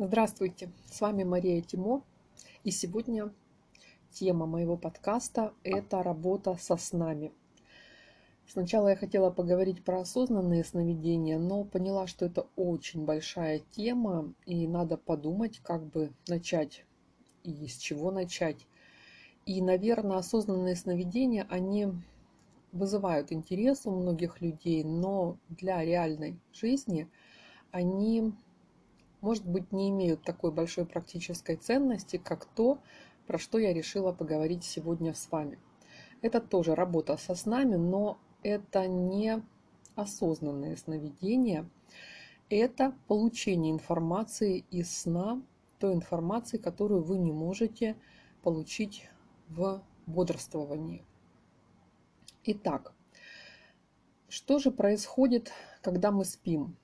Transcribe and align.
Здравствуйте, 0.00 0.70
с 0.88 1.00
вами 1.00 1.24
Мария 1.24 1.60
Тимо, 1.60 2.04
и 2.62 2.70
сегодня 2.70 3.34
тема 4.12 4.46
моего 4.46 4.76
подкаста– 4.76 5.52
это 5.64 6.04
работа 6.04 6.54
со 6.54 6.76
снами. 6.76 7.32
Сначала 8.46 8.90
я 8.90 8.96
хотела 8.96 9.30
поговорить 9.30 9.82
про 9.82 10.02
осознанные 10.02 10.62
сновидения, 10.62 11.36
но 11.36 11.64
поняла, 11.64 12.06
что 12.06 12.26
это 12.26 12.46
очень 12.54 13.06
большая 13.06 13.60
тема, 13.72 14.32
и 14.46 14.68
надо 14.68 14.98
подумать, 14.98 15.58
как 15.64 15.84
бы 15.84 16.12
начать 16.28 16.84
и 17.42 17.66
с 17.66 17.76
чего 17.76 18.12
начать. 18.12 18.68
И, 19.46 19.60
наверное, 19.60 20.18
осознанные 20.18 20.76
сновидения, 20.76 21.44
они 21.50 21.88
вызывают 22.70 23.32
интерес 23.32 23.84
у 23.84 23.90
многих 23.90 24.40
людей, 24.42 24.84
но 24.84 25.38
для 25.48 25.84
реальной 25.84 26.38
жизни 26.52 27.08
они 27.72 28.32
может 29.20 29.46
быть, 29.46 29.72
не 29.72 29.90
имеют 29.90 30.22
такой 30.22 30.52
большой 30.52 30.86
практической 30.86 31.56
ценности, 31.56 32.16
как 32.16 32.46
то, 32.46 32.78
про 33.26 33.38
что 33.38 33.58
я 33.58 33.72
решила 33.72 34.12
поговорить 34.12 34.64
сегодня 34.64 35.14
с 35.14 35.30
вами. 35.30 35.58
Это 36.22 36.40
тоже 36.40 36.74
работа 36.74 37.16
со 37.16 37.34
снами, 37.34 37.76
но 37.76 38.18
это 38.42 38.86
не 38.86 39.42
осознанные 39.94 40.76
сновидения, 40.76 41.68
это 42.48 42.94
получение 43.08 43.72
информации 43.72 44.64
из 44.70 44.96
сна, 44.96 45.42
той 45.78 45.92
информации, 45.94 46.56
которую 46.56 47.02
вы 47.02 47.18
не 47.18 47.32
можете 47.32 47.96
получить 48.42 49.08
в 49.48 49.82
бодрствовании. 50.06 51.04
Итак, 52.44 52.94
что 54.28 54.58
же 54.58 54.70
происходит, 54.70 55.52
когда 55.82 56.10
мы 56.10 56.24
спим? 56.24 56.76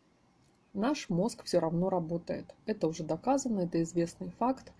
Наш 0.74 1.08
мозг 1.08 1.44
все 1.44 1.60
равно 1.60 1.88
работает. 1.88 2.54
Это 2.66 2.88
уже 2.88 3.04
доказано, 3.04 3.60
это 3.60 3.82
известный 3.82 4.30
факт. 4.30 4.72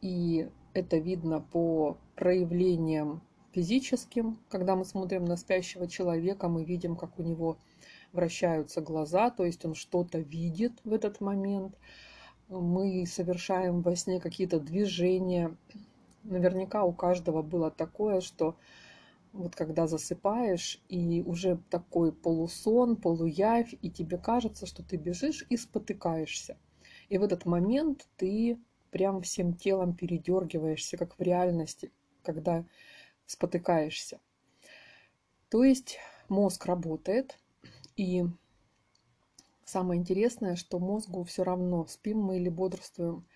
И 0.00 0.48
это 0.74 0.98
видно 0.98 1.40
по 1.40 1.96
проявлениям 2.16 3.22
физическим. 3.52 4.38
Когда 4.48 4.76
мы 4.76 4.84
смотрим 4.84 5.24
на 5.24 5.36
спящего 5.36 5.86
человека, 5.86 6.48
мы 6.48 6.64
видим, 6.64 6.96
как 6.96 7.18
у 7.18 7.22
него 7.22 7.56
вращаются 8.12 8.80
глаза, 8.80 9.30
то 9.30 9.44
есть 9.44 9.64
он 9.64 9.74
что-то 9.74 10.18
видит 10.18 10.72
в 10.84 10.92
этот 10.92 11.20
момент. 11.20 11.78
Мы 12.48 13.06
совершаем 13.06 13.80
во 13.80 13.96
сне 13.96 14.20
какие-то 14.20 14.60
движения. 14.60 15.56
Наверняка 16.24 16.84
у 16.84 16.92
каждого 16.92 17.42
было 17.42 17.70
такое, 17.70 18.20
что 18.20 18.56
вот 19.32 19.56
когда 19.56 19.86
засыпаешь, 19.86 20.80
и 20.88 21.22
уже 21.22 21.58
такой 21.70 22.12
полусон, 22.12 22.96
полуявь, 22.96 23.74
и 23.80 23.90
тебе 23.90 24.18
кажется, 24.18 24.66
что 24.66 24.82
ты 24.82 24.96
бежишь 24.96 25.46
и 25.48 25.56
спотыкаешься. 25.56 26.56
И 27.08 27.18
в 27.18 27.22
этот 27.22 27.46
момент 27.46 28.06
ты 28.16 28.58
прям 28.90 29.22
всем 29.22 29.54
телом 29.54 29.94
передергиваешься, 29.94 30.96
как 30.96 31.18
в 31.18 31.22
реальности, 31.22 31.90
когда 32.22 32.64
спотыкаешься. 33.26 34.20
То 35.48 35.64
есть 35.64 35.98
мозг 36.28 36.66
работает, 36.66 37.38
и 37.96 38.24
самое 39.64 40.00
интересное, 40.00 40.56
что 40.56 40.78
мозгу 40.78 41.24
все 41.24 41.42
равно, 41.44 41.86
спим 41.86 42.18
мы 42.18 42.36
или 42.36 42.48
бодрствуем, 42.48 43.26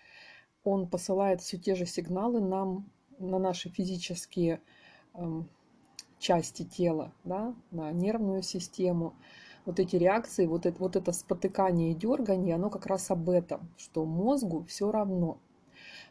он 0.63 0.87
посылает 0.87 1.41
все 1.41 1.57
те 1.57 1.75
же 1.75 1.85
сигналы 1.85 2.39
нам 2.39 2.89
на 3.19 3.39
наши 3.39 3.69
физические 3.69 4.61
эм, 5.13 5.49
части 6.19 6.63
тела, 6.63 7.13
да, 7.23 7.55
на 7.71 7.91
нервную 7.91 8.41
систему. 8.41 9.15
Вот 9.65 9.79
эти 9.79 9.95
реакции, 9.97 10.45
вот 10.45 10.65
это, 10.65 10.79
вот 10.79 10.95
это 10.95 11.11
спотыкание 11.11 11.91
и 11.91 11.95
дергание, 11.95 12.55
оно 12.55 12.69
как 12.69 12.85
раз 12.85 13.11
об 13.11 13.29
этом, 13.29 13.69
что 13.77 14.05
мозгу 14.05 14.63
все 14.63 14.91
равно. 14.91 15.39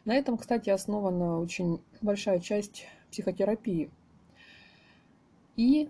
На 0.05 0.15
этом, 0.15 0.37
кстати, 0.37 0.69
основана 0.69 1.39
очень 1.39 1.81
большая 2.01 2.39
часть 2.39 2.85
психотерапии. 3.11 3.89
И 5.55 5.89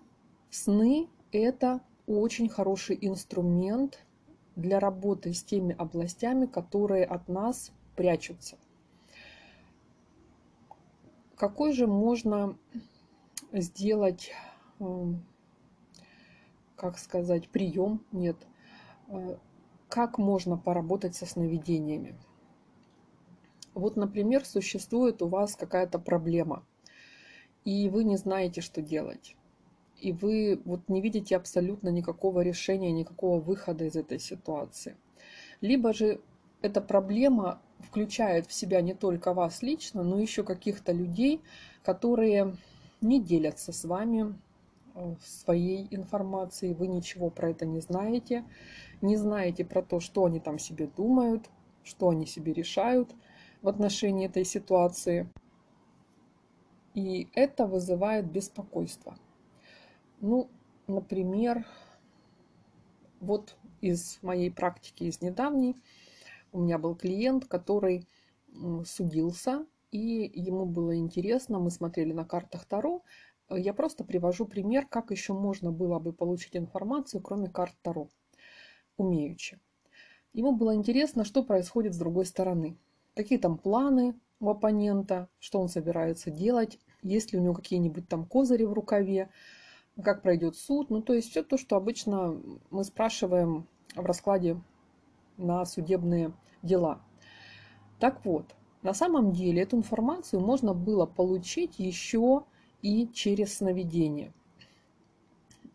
сны– 0.49 1.07
это 1.31 1.81
очень 2.07 2.47
хороший 2.47 2.97
инструмент 3.01 4.03
для 4.55 4.79
работы 4.79 5.33
с 5.33 5.43
теми 5.43 5.75
областями, 5.77 6.45
которые 6.45 7.05
от 7.05 7.27
нас 7.27 7.71
прячутся. 7.95 8.57
Какой 11.35 11.73
же 11.73 11.85
можно 11.85 12.57
сделать, 13.51 14.31
эм, 14.79 15.23
как 16.75 16.97
сказать, 16.97 17.49
прием, 17.49 18.03
нет, 18.11 18.37
э, 19.09 19.37
как 19.89 20.17
можно 20.17 20.57
поработать 20.57 21.15
со 21.15 21.25
сновидениями. 21.25 22.15
Вот, 23.73 23.95
например, 23.95 24.45
существует 24.45 25.21
у 25.21 25.27
вас 25.27 25.55
какая-то 25.55 25.99
проблема, 25.99 26.63
и 27.63 27.89
вы 27.89 28.03
не 28.03 28.17
знаете, 28.17 28.61
что 28.61 28.81
делать. 28.81 29.35
И 29.99 30.11
вы 30.11 30.61
вот 30.65 30.89
не 30.89 31.01
видите 31.01 31.35
абсолютно 31.35 31.89
никакого 31.89 32.41
решения, 32.41 32.91
никакого 32.91 33.39
выхода 33.39 33.85
из 33.85 33.95
этой 33.95 34.19
ситуации. 34.19 34.95
Либо 35.61 35.93
же 35.93 36.21
эта 36.61 36.81
проблема 36.81 37.61
включает 37.79 38.47
в 38.47 38.53
себя 38.53 38.81
не 38.81 38.93
только 38.93 39.33
вас 39.33 39.61
лично, 39.61 40.03
но 40.03 40.19
еще 40.19 40.43
каких-то 40.43 40.91
людей, 40.91 41.41
которые 41.83 42.55
не 43.01 43.21
делятся 43.21 43.71
с 43.71 43.85
вами 43.85 44.35
э, 44.95 45.15
своей 45.21 45.87
информацией, 45.91 46.73
вы 46.73 46.87
ничего 46.87 47.29
про 47.29 47.51
это 47.51 47.65
не 47.65 47.79
знаете, 47.79 48.45
не 49.01 49.15
знаете 49.15 49.65
про 49.65 49.81
то, 49.81 49.99
что 49.99 50.25
они 50.25 50.39
там 50.39 50.59
себе 50.59 50.87
думают, 50.87 51.49
что 51.83 52.09
они 52.09 52.25
себе 52.25 52.53
решают 52.53 53.13
в 53.61 53.67
отношении 53.67 54.27
этой 54.27 54.45
ситуации. 54.45 55.29
И 56.93 57.27
это 57.33 57.67
вызывает 57.67 58.29
беспокойство. 58.29 59.17
Ну, 60.19 60.49
например, 60.87 61.65
вот 63.19 63.55
из 63.81 64.19
моей 64.23 64.51
практики, 64.51 65.03
из 65.03 65.21
недавней, 65.21 65.75
у 66.51 66.59
меня 66.59 66.79
был 66.79 66.95
клиент, 66.95 67.45
который 67.45 68.07
судился 68.85 69.65
и 69.91 70.31
ему 70.39 70.65
было 70.65 70.97
интересно, 70.97 71.59
мы 71.59 71.71
смотрели 71.71 72.13
на 72.13 72.25
картах 72.25 72.65
Таро. 72.65 73.03
Я 73.49 73.73
просто 73.73 74.03
привожу 74.03 74.45
пример, 74.45 74.85
как 74.87 75.11
еще 75.11 75.33
можно 75.33 75.71
было 75.71 75.99
бы 75.99 76.11
получить 76.11 76.57
информацию, 76.57 77.21
кроме 77.21 77.49
карт 77.49 77.75
Таро, 77.81 78.09
умеючи. 78.97 79.59
Ему 80.33 80.51
было 80.51 80.75
интересно, 80.75 81.23
что 81.23 81.43
происходит 81.43 81.93
с 81.93 81.97
другой 81.97 82.25
стороны. 82.25 82.77
Какие 83.15 83.39
там 83.39 83.57
планы 83.57 84.19
у 84.39 84.49
оппонента, 84.49 85.29
что 85.39 85.59
он 85.59 85.69
собирается 85.69 86.29
делать, 86.29 86.79
есть 87.01 87.31
ли 87.31 87.39
у 87.39 87.41
него 87.41 87.53
какие-нибудь 87.53 88.07
там 88.07 88.25
козыри 88.25 88.63
в 88.63 88.73
рукаве, 88.73 89.29
как 90.03 90.21
пройдет 90.21 90.55
суд. 90.55 90.89
Ну, 90.89 91.01
то 91.01 91.13
есть 91.13 91.31
все 91.31 91.43
то, 91.43 91.57
что 91.57 91.75
обычно 91.75 92.39
мы 92.69 92.83
спрашиваем 92.83 93.67
в 93.95 94.05
раскладе 94.05 94.61
на 95.37 95.65
судебные 95.65 96.33
дела. 96.61 97.01
Так 97.99 98.23
вот, 98.25 98.55
на 98.87 98.93
самом 98.93 99.33
деле 99.33 99.63
эту 99.63 99.75
информацию 99.75 100.39
можно 100.39 100.73
было 100.73 101.05
получить 101.05 101.77
еще 101.77 102.43
и 102.81 103.09
через 103.13 103.57
сновидение. 103.57 104.31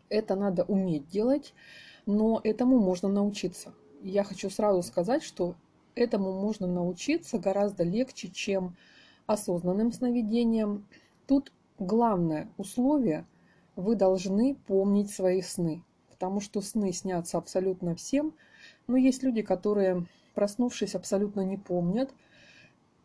Это 0.09 0.35
надо 0.35 0.63
уметь 0.63 1.07
делать, 1.09 1.53
но 2.07 2.41
этому 2.43 2.79
можно 2.79 3.09
научиться. 3.09 3.71
Я 4.01 4.23
хочу 4.23 4.49
сразу 4.49 4.81
сказать, 4.81 5.21
что 5.21 5.53
этому 5.93 6.33
можно 6.33 6.65
научиться 6.65 7.37
гораздо 7.37 7.83
легче, 7.83 8.29
чем 8.29 8.75
осознанным 9.27 9.91
сновидением. 9.91 10.87
Тут 11.27 11.51
главное 11.77 12.49
условие– 12.57 13.27
вы 13.75 13.95
должны 13.95 14.55
помнить 14.65 15.11
свои 15.11 15.43
сны, 15.43 15.83
потому 16.09 16.39
что 16.39 16.61
сны 16.61 16.91
снятся 16.91 17.37
абсолютно 17.37 17.93
всем, 17.93 18.33
но 18.87 18.97
есть 18.97 19.21
люди, 19.21 19.43
которые, 19.43 20.07
проснувшись, 20.33 20.95
абсолютно 20.95 21.41
не 21.41 21.57
помнят– 21.57 22.09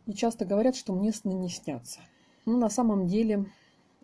и 0.09 0.13
часто 0.15 0.43
говорят, 0.43 0.75
что 0.75 0.91
мне 0.91 1.13
сны 1.13 1.33
не 1.33 1.49
снятся. 1.49 1.99
Но 2.47 2.57
на 2.57 2.69
самом 2.71 3.05
деле 3.05 3.45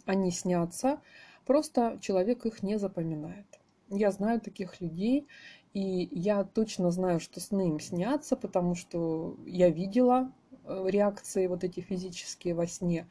они 0.05 0.29
снятся, 0.29 1.01
просто 1.47 1.97
человек 1.99 2.45
их 2.45 2.61
не 2.61 2.77
запоминает. 2.77 3.47
Я 3.89 4.11
знаю 4.11 4.39
таких 4.39 4.79
людей, 4.81 5.27
и 5.73 6.07
я 6.11 6.43
точно 6.43 6.91
знаю, 6.91 7.19
что 7.19 7.39
сны 7.39 7.69
им 7.69 7.79
снятся, 7.79 8.35
потому 8.35 8.75
что 8.75 9.35
я 9.47 9.69
видела 9.69 10.31
э, 10.63 10.85
реакции 10.87 11.47
вот 11.47 11.63
эти 11.63 11.79
физические 11.79 12.53
во 12.53 12.67
сне. 12.67 13.07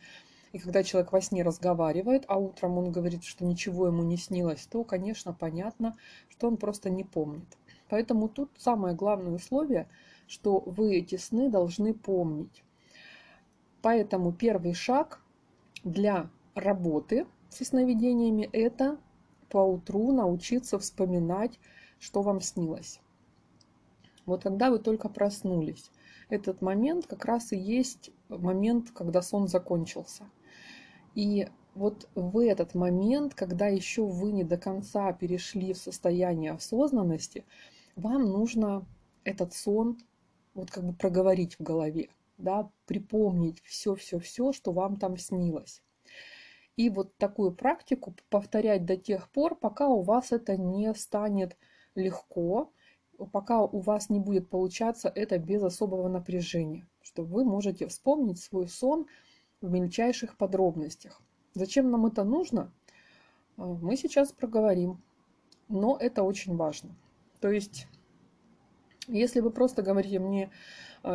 И 0.53 0.61
когда 0.61 0.85
человек 0.85 1.11
во 1.11 1.21
сне 1.21 1.43
разговаривает, 1.43 2.25
а 2.29 2.39
утром 2.39 2.79
он 2.79 2.93
говорит, 2.93 3.25
что 3.25 3.45
ничего 3.45 3.89
ему 3.89 4.05
не 4.05 4.17
снилось, 4.17 4.69
то, 4.71 4.85
конечно, 4.85 5.33
понятно, 5.33 5.97
что 6.29 6.47
он 6.47 6.59
просто 6.59 6.91
не 6.91 7.03
помнит. 7.03 7.59
Поэтому 7.89 8.29
тут 8.29 8.53
самое 8.57 8.95
главное 8.95 9.33
условие, 9.33 9.89
что 10.29 10.61
вы 10.61 10.99
эти 10.99 11.17
сны 11.17 11.51
должны 11.51 11.93
помнить. 11.93 12.63
Поэтому 13.85 14.33
первый 14.33 14.73
шаг 14.73 15.21
для 15.85 16.31
работы 16.55 17.27
со 17.51 17.67
сновидениями– 17.67 18.49
это 18.55 18.97
поутру 19.51 20.11
научиться 20.11 20.79
вспоминать, 20.79 21.61
что 21.99 22.23
вам 22.23 22.41
снилось. 22.41 23.01
Вот 24.25 24.45
когда 24.45 24.71
вы 24.71 24.79
только 24.79 25.11
проснулись, 25.11 25.91
этот 26.31 26.63
момент 26.63 27.07
как 27.07 27.27
раз 27.27 27.53
и 27.53 27.59
есть 27.59 28.11
момент, 28.31 28.91
когда 28.91 29.21
сон 29.21 29.49
закончился. 29.49 30.25
И 31.15 31.47
вот 31.75 32.09
в 32.15 32.39
этот 32.39 32.75
момент, 32.75 33.35
когда 33.35 33.67
еще 33.67 34.07
вы 34.07 34.33
не 34.33 34.45
до 34.45 34.57
конца 34.57 35.13
перешли 35.13 35.75
в 35.75 35.77
состояние 35.77 36.53
осознанности, 36.53 37.45
вам 37.97 38.23
нужно 38.23 38.87
этот 39.25 39.53
сон 39.53 39.99
вот 40.55 40.71
как 40.71 40.85
бы 40.85 40.95
проговорить 40.95 41.59
в 41.59 41.63
голове, 41.63 42.09
да, 42.39 42.71
припомнить 42.87 43.63
все-все-все, 43.63 44.53
что 44.53 44.73
вам 44.73 44.97
там 44.97 45.17
снилось. 45.17 45.83
И 46.77 46.91
вот 46.91 47.17
такую 47.17 47.53
практику 47.53 48.15
повторять 48.31 48.85
до 48.85 48.97
тех 48.97 49.31
пор, 49.31 49.55
пока 49.55 49.89
у 49.89 50.03
вас 50.03 50.33
это 50.33 50.57
не 50.57 50.93
станет 50.95 51.57
легко, 51.95 52.73
пока 53.33 53.63
у 53.63 53.79
вас 53.79 54.11
не 54.11 54.19
будет 54.19 54.49
получаться 54.49 55.09
это 55.09 55.39
без 55.39 55.63
особого 55.63 56.09
напряжения, 56.09 56.89
что 57.01 57.23
вы 57.23 57.45
можете 57.45 57.87
вспомнить 57.87 58.41
свой 58.41 58.69
сон 58.69 59.07
в 59.61 59.71
мельчайших 59.71 60.37
подробностях. 60.37 61.23
Зачем 61.55 61.91
нам 61.91 62.07
это 62.07 62.25
нужно, 62.25 62.73
а, 63.57 63.67
мы 63.67 63.97
сейчас 63.97 64.33
проговорим, 64.33 65.01
но 65.69 65.97
это 65.99 66.25
очень 66.25 66.57
важно. 66.57 66.97
То 67.41 67.51
есть, 67.51 67.87
если 69.07 69.41
вы 69.41 69.51
просто 69.51 69.83
говорите, 69.83 70.19
мне 70.19 70.51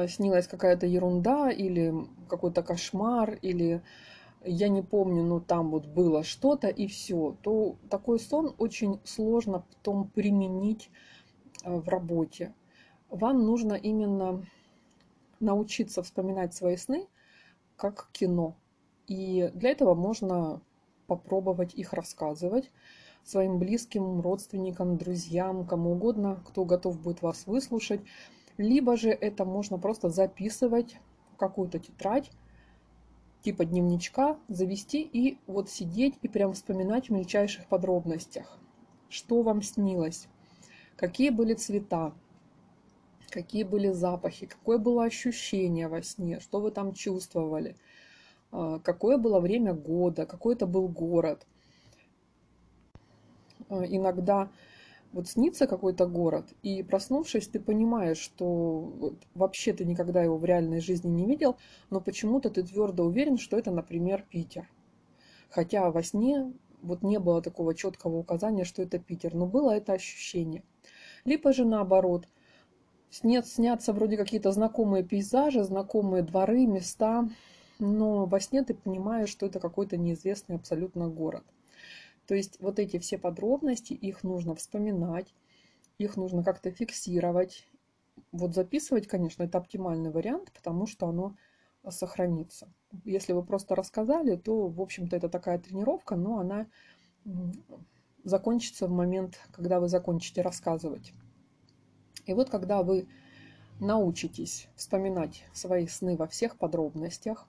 снилась 0.07 0.47
какая-то 0.47 0.85
ерунда 0.85 1.49
или 1.49 1.93
какой-то 2.27 2.61
кошмар, 2.63 3.39
или 3.41 3.81
я 4.45 4.69
не 4.69 4.81
помню, 4.81 5.23
но 5.23 5.39
там 5.39 5.71
вот 5.71 5.85
было 5.87 6.23
что-то 6.23 6.67
и 6.67 6.87
все, 6.87 7.35
то 7.41 7.75
такой 7.89 8.19
сон 8.19 8.55
очень 8.57 8.99
сложно 9.03 9.65
потом 9.69 10.07
применить 10.07 10.89
э, 11.63 11.75
в 11.75 11.87
работе. 11.89 12.53
Вам 13.09 13.45
нужно 13.45 13.73
именно 13.73 14.45
научиться 15.39 16.03
вспоминать 16.03 16.53
свои 16.53 16.77
сны 16.77 17.07
как 17.75 18.09
кино. 18.11 18.55
И 19.07 19.51
для 19.55 19.71
этого 19.71 19.95
можно 19.95 20.61
попробовать 21.07 21.73
их 21.73 21.93
рассказывать 21.93 22.71
своим 23.23 23.57
близким, 23.59 24.21
родственникам, 24.21 24.97
друзьям, 24.97 25.65
кому 25.65 25.93
угодно, 25.93 26.41
кто 26.47 26.65
готов 26.65 26.99
будет 26.99 27.21
вас 27.21 27.47
выслушать. 27.47 28.01
Либо 28.59 28.97
же 28.97 29.09
это 29.09 29.45
можно 29.45 29.77
просто 29.77 30.09
записывать 30.09 30.97
в 31.31 31.37
какую-то 31.37 31.79
тетрадь, 31.79 32.29
типа 33.41 33.63
дневничка 33.63 34.37
завести 34.49 35.01
и 35.01 35.37
вот 35.47 35.69
сидеть 35.69 36.15
и 36.23 36.27
прям 36.27 36.51
вспоминать 36.51 37.07
в 37.07 37.13
мельчайших 37.13 37.67
подробностях, 37.67 38.59
что 39.07 39.43
вам 39.43 39.61
снилось, 39.61 40.27
какие 40.97 41.29
были 41.29 41.53
цвета, 41.53 42.13
какие 43.29 43.63
были 43.63 43.93
запахи, 43.93 44.45
какое 44.45 44.77
было 44.77 45.05
ощущение 45.05 45.87
во 45.87 46.03
сне, 46.03 46.41
что 46.41 46.59
вы 46.59 46.71
там 46.71 46.93
чувствовали, 46.93 47.77
а, 48.51 48.79
какое 48.79 49.17
было 49.17 49.39
время 49.39 49.73
года, 49.73 50.25
какой 50.25 50.55
это 50.55 50.67
был 50.67 50.89
город. 50.89 51.47
А, 53.69 53.85
иногда 53.85 54.49
вот 55.11 55.27
снится 55.27 55.65
какой-то 55.65 56.05
город, 56.05 56.53
и 56.61 56.83
проснувшись, 56.83 57.47
ты 57.47 57.59
понимаешь, 57.59 58.17
что 58.17 59.13
вообще 59.33 59.73
ты 59.73 59.85
никогда 59.85 60.21
его 60.21 60.37
в 60.37 60.45
реальной 60.45 60.81
жизни 60.81 61.09
не 61.09 61.25
видел, 61.25 61.57
но 61.89 61.99
почему-то 61.99 62.49
ты 62.49 62.63
твердо 62.63 63.05
уверен, 63.05 63.37
что 63.37 63.57
это, 63.57 63.71
например, 63.71 64.25
Питер. 64.29 64.69
Хотя 65.49 65.89
во 65.89 66.03
сне 66.03 66.53
вот 66.81 67.01
не 67.01 67.19
было 67.19 67.41
такого 67.41 67.73
четкого 67.73 68.17
указания, 68.17 68.65
что 68.65 68.83
это 68.83 68.99
Питер, 68.99 69.33
но 69.33 69.47
было 69.47 69.71
это 69.71 69.93
ощущение. 69.93 70.63
Либо 71.25 71.53
же 71.53 71.65
наоборот, 71.65 72.27
снят, 73.09 73.47
снятся 73.47 73.93
вроде 73.93 74.15
какие-то 74.15 74.51
знакомые 74.51 75.03
пейзажи, 75.03 75.63
знакомые 75.63 76.21
дворы, 76.21 76.67
места, 76.67 77.27
но 77.79 78.25
во 78.25 78.39
сне 78.39 78.63
ты 78.63 78.75
понимаешь, 78.75 79.29
что 79.29 79.47
это 79.47 79.59
какой-то 79.59 79.97
неизвестный 79.97 80.57
абсолютно 80.57 81.07
город– 81.09 81.43
то 82.29 82.35
есть 82.35 82.59
вот 82.59 82.77
эти 82.77 82.99
все 82.99 83.17
подробности, 83.17 83.93
их 83.93 84.23
нужно 84.23 84.53
вспоминать, 84.53 85.33
их 85.97 86.15
нужно 86.15 86.43
как-то 86.43 86.69
фиксировать. 86.69 87.67
Вот 88.31 88.53
записывать, 88.53 89.07
конечно, 89.07 89.41
это 89.41 89.57
оптимальный 89.57 90.11
вариант, 90.11 90.51
потому 90.53 90.85
что 90.85 91.07
оно 91.07 91.35
сохранится. 91.89 92.71
Если 93.03 93.33
вы 93.33 93.41
просто 93.41 93.73
рассказали, 93.73 94.35
то, 94.35 94.67
в 94.67 94.79
общем-то, 94.79 95.15
это 95.15 95.27
такая 95.27 95.57
тренировка, 95.57 96.15
но 96.15 96.37
она 96.37 96.67
закончится 98.23 98.85
в 98.85 98.91
момент, 98.91 99.39
когда 99.51 99.79
вы 99.79 99.89
закончите 99.89 100.43
рассказывать. 100.43 101.13
И 102.27 102.33
вот 102.33 102.51
когда 102.51 102.83
вы 102.83 103.07
научитесь 103.79 104.67
вспоминать 104.75 105.45
свои 105.51 105.87
сны 105.87 106.15
во 106.15 106.27
всех 106.27 106.57
подробностях, 106.57 107.47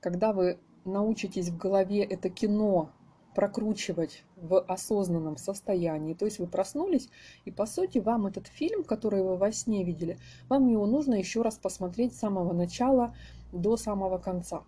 когда 0.00 0.34
вы 0.34 0.58
научитесь 0.84 1.48
в 1.48 1.56
голове 1.56 2.04
это 2.04 2.28
кино 2.28 2.92
прокручивать 3.38 4.24
в 4.34 4.60
осознанном 4.62 5.36
состоянии. 5.36 6.14
То 6.14 6.24
есть 6.24 6.40
вы 6.40 6.48
проснулись, 6.48 7.08
и 7.44 7.52
по 7.52 7.66
сути 7.66 7.98
вам 7.98 8.26
этот 8.26 8.48
фильм, 8.48 8.82
который 8.82 9.22
вы 9.22 9.36
во 9.36 9.52
сне 9.52 9.84
видели, 9.84 10.18
вам 10.48 10.66
его 10.66 10.86
нужно 10.88 11.14
еще 11.14 11.42
раз 11.42 11.56
посмотреть 11.56 12.16
с 12.16 12.18
самого 12.18 12.52
начала 12.52 13.14
до 13.52 13.76
самого 13.76 14.18
конца. 14.18 14.64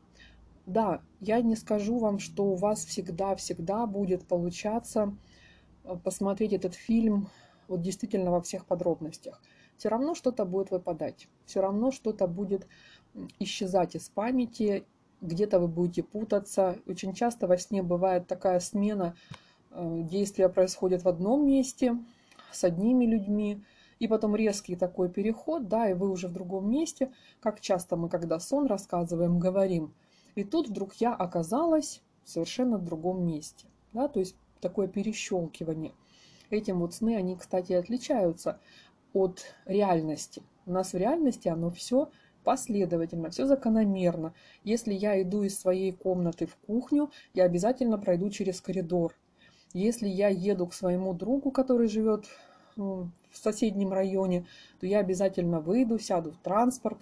Да, 0.66 1.00
я 1.18 1.40
не 1.40 1.56
скажу 1.56 1.98
вам, 1.98 2.20
что 2.20 2.44
у 2.44 2.54
вас 2.54 2.84
всегда-всегда 2.84 3.86
будет 3.86 4.24
получаться 4.28 5.16
э, 5.82 5.96
посмотреть 6.04 6.52
этот 6.52 6.74
фильм 6.74 7.28
вот 7.66 7.82
действительно 7.82 8.30
во 8.30 8.40
всех 8.40 8.66
подробностях. 8.66 9.42
Все 9.78 9.88
равно 9.88 10.14
что-то 10.14 10.44
будет 10.44 10.70
выпадать, 10.70 11.26
все 11.44 11.60
равно 11.60 11.90
что-то 11.90 12.28
будет 12.28 12.68
исчезать 13.40 13.96
из 13.96 14.08
памяти, 14.10 14.84
где-то 15.20 15.58
вы 15.58 15.68
будете 15.68 16.02
путаться. 16.02 16.78
Очень 16.86 17.14
часто 17.14 17.46
во 17.46 17.58
сне 17.58 17.82
бывает 17.82 18.26
такая 18.26 18.60
смена, 18.60 19.14
э, 19.70 20.02
действия 20.02 20.48
происходят 20.48 21.02
в 21.02 21.08
одном 21.08 21.46
месте 21.46 21.96
с 22.52 22.64
одними 22.64 23.04
людьми, 23.04 23.62
и 23.98 24.08
потом 24.08 24.34
резкий 24.34 24.76
такой 24.76 25.10
переход, 25.10 25.68
да, 25.68 25.88
и 25.90 25.94
вы 25.94 26.10
уже 26.10 26.28
в 26.28 26.32
другом 26.32 26.70
месте. 26.70 27.12
Как 27.40 27.60
часто 27.60 27.96
мы, 27.96 28.08
когда 28.08 28.40
сон 28.40 28.66
рассказываем, 28.66 29.38
говорим. 29.38 29.92
И 30.34 30.42
тут 30.42 30.68
вдруг 30.68 30.94
я 30.94 31.14
оказалась 31.14 32.00
в 32.24 32.30
совершенно 32.30 32.78
другом 32.78 33.24
месте. 33.26 33.66
Да, 33.92 34.08
то 34.08 34.20
есть 34.20 34.36
такое 34.60 34.88
перещелкивание. 34.88 35.92
Этим 36.48 36.80
вот 36.80 36.94
сны, 36.94 37.14
они, 37.14 37.36
кстати, 37.36 37.74
отличаются 37.74 38.58
от 39.12 39.42
реальности. 39.66 40.42
У 40.66 40.72
нас 40.72 40.92
в 40.92 40.96
реальности 40.96 41.48
оно 41.48 41.70
все 41.70 42.10
последовательно, 42.44 43.30
все 43.30 43.46
закономерно. 43.46 44.34
Если 44.64 44.92
я 44.92 45.20
иду 45.22 45.42
из 45.42 45.58
своей 45.58 45.92
комнаты 45.92 46.46
в 46.46 46.56
кухню, 46.66 47.10
я 47.34 47.44
обязательно 47.44 47.98
пройду 47.98 48.30
через 48.30 48.60
коридор. 48.60 49.14
Если 49.72 50.08
я 50.08 50.28
еду 50.28 50.66
к 50.66 50.74
своему 50.74 51.14
другу, 51.14 51.50
который 51.50 51.88
живет 51.88 52.26
в 52.76 53.10
соседнем 53.32 53.92
районе, 53.92 54.46
то 54.80 54.86
я 54.86 54.98
обязательно 54.98 55.60
выйду, 55.60 55.98
сяду 55.98 56.32
в 56.32 56.38
транспорт, 56.38 56.98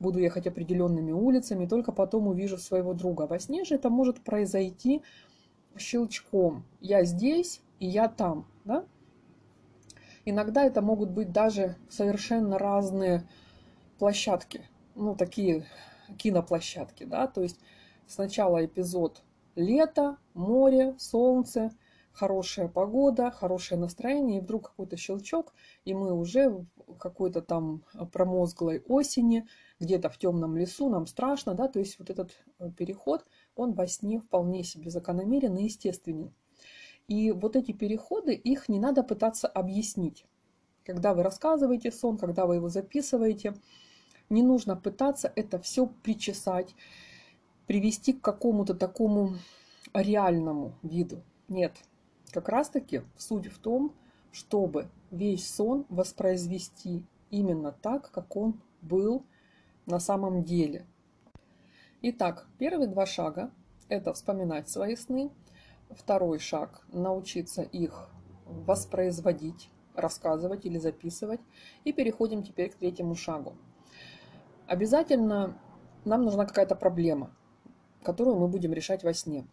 буду 0.00 0.18
ехать 0.18 0.46
определенными 0.46 1.12
улицами, 1.12 1.66
только 1.66 1.92
потом 1.92 2.28
увижу 2.28 2.56
своего 2.58 2.94
друга. 2.94 3.22
Во 3.22 3.38
сне 3.38 3.64
же 3.64 3.74
это 3.74 3.90
может 3.90 4.20
произойти 4.20 5.02
щелчком. 5.76 6.64
Я 6.80 7.04
здесь, 7.04 7.60
и 7.78 7.86
я 7.86 8.08
там. 8.08 8.46
Да? 8.64 8.84
Иногда 10.24 10.64
это 10.64 10.82
могут 10.82 11.10
быть 11.10 11.32
даже 11.32 11.76
совершенно 11.88 12.58
разные 12.58 13.28
площадки 13.98 14.62
ну, 14.98 15.14
такие 15.14 15.64
киноплощадки, 16.18 17.04
да, 17.04 17.26
то 17.26 17.42
есть 17.42 17.58
сначала 18.06 18.64
эпизод 18.64 19.22
лето, 19.54 20.18
море, 20.34 20.94
солнце, 20.98 21.72
хорошая 22.12 22.68
погода, 22.68 23.30
хорошее 23.30 23.80
настроение, 23.80 24.38
и 24.38 24.40
вдруг 24.40 24.70
какой-то 24.70 24.96
щелчок, 24.96 25.52
и 25.84 25.94
мы 25.94 26.12
уже 26.12 26.48
в 26.48 26.66
какой-то 26.98 27.42
там 27.42 27.84
промозглой 28.12 28.82
осени, 28.88 29.46
где-то 29.78 30.08
в 30.08 30.18
темном 30.18 30.56
лесу, 30.56 30.88
нам 30.88 31.06
страшно, 31.06 31.54
да, 31.54 31.68
то 31.68 31.78
есть 31.78 31.98
вот 31.98 32.10
этот 32.10 32.32
э, 32.58 32.70
переход, 32.76 33.24
он 33.54 33.74
во 33.74 33.86
сне 33.86 34.18
вполне 34.18 34.64
себе 34.64 34.90
закономерен 34.90 35.56
и 35.56 35.64
естественен. 35.64 36.34
И 37.06 37.30
вот 37.30 37.54
эти 37.54 37.72
переходы, 37.72 38.34
их 38.34 38.68
не 38.68 38.80
надо 38.80 39.02
пытаться 39.02 39.46
объяснить. 39.46 40.26
Когда 40.84 41.14
вы 41.14 41.22
рассказываете 41.22 41.92
сон, 41.92 42.18
когда 42.18 42.46
вы 42.46 42.56
его 42.56 42.68
записываете– 42.68 43.54
не 44.30 44.42
нужно 44.42 44.76
пытаться 44.76 45.32
это 45.34 45.58
все 45.58 45.86
причесать, 45.86 46.74
привести 47.66 48.12
к 48.12 48.20
какому-то 48.20 48.74
такому 48.74 49.34
реальному 49.94 50.74
виду. 50.82 51.22
Нет, 51.48 51.76
как 52.32 52.48
раз 52.48 52.68
таки 52.68 53.02
суть 53.16 53.46
в 53.46 53.58
том, 53.58 53.94
чтобы 54.32 54.88
весь 55.10 55.48
сон 55.48 55.86
воспроизвести 55.88 57.04
именно 57.30 57.72
так, 57.72 58.10
как 58.10 58.36
он 58.36 58.60
был 58.82 59.24
на 59.86 59.98
самом 59.98 60.44
деле. 60.44 60.86
Итак, 62.02 62.46
первые 62.58 62.88
два 62.88 63.06
шага– 63.06 63.50
это 63.88 64.12
вспоминать 64.12 64.68
свои 64.68 64.94
сны. 64.94 65.30
Второй 65.90 66.38
шаг– 66.38 66.86
научиться 66.92 67.62
их 67.62 68.10
воспроизводить, 68.44 69.70
рассказывать 69.94 70.66
или 70.66 70.78
записывать. 70.78 71.40
И 71.84 71.92
переходим 71.92 72.42
теперь 72.42 72.70
к 72.70 72.76
третьему 72.76 73.14
шагу– 73.14 73.56
обязательно 74.68 75.58
нам 76.04 76.24
нужна 76.24 76.46
какая-то 76.46 76.76
проблема, 76.76 77.34
которую 78.02 78.36
мы 78.38 78.48
будем 78.48 78.72
решать 78.72 79.02
во 79.02 79.14
сне. 79.14 79.46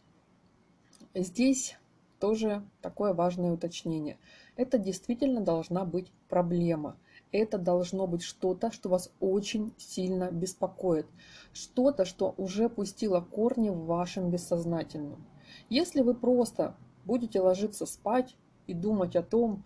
Здесь 1.15 1.77
тоже 2.19 2.63
такое 2.81 3.13
важное 3.13 3.51
уточнение. 3.51 4.17
Это 4.57 4.77
действительно 4.77 5.41
должна 5.41 5.86
быть 5.86 6.12
проблема. 6.29 6.98
Это 7.31 7.57
должно 7.57 8.07
быть 8.07 8.24
что-то, 8.24 8.72
что 8.72 8.89
вас 8.89 9.12
очень 9.19 9.74
сильно 9.77 10.31
беспокоит. 10.31 11.07
Что-то, 11.53 12.05
что 12.05 12.34
уже 12.38 12.69
пустило 12.69 13.22
корни 13.22 13.69
в 13.69 13.86
вашем 13.86 14.29
бессознательном. 14.29 15.25
Если 15.69 16.01
вы 16.01 16.13
просто 16.13 16.75
будете 17.05 17.39
ложиться 17.39 17.86
спать 17.86 18.36
и 18.67 18.74
думать 18.74 19.15
о 19.15 19.24
том, 19.24 19.63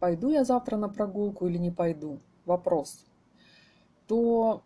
пойду 0.00 0.30
я 0.30 0.44
завтра 0.44 0.76
на 0.76 0.88
прогулку 0.88 1.46
или 1.46 1.58
не 1.58 1.70
пойду, 1.70 2.20
вопрос, 2.44 3.04
то 4.06 4.62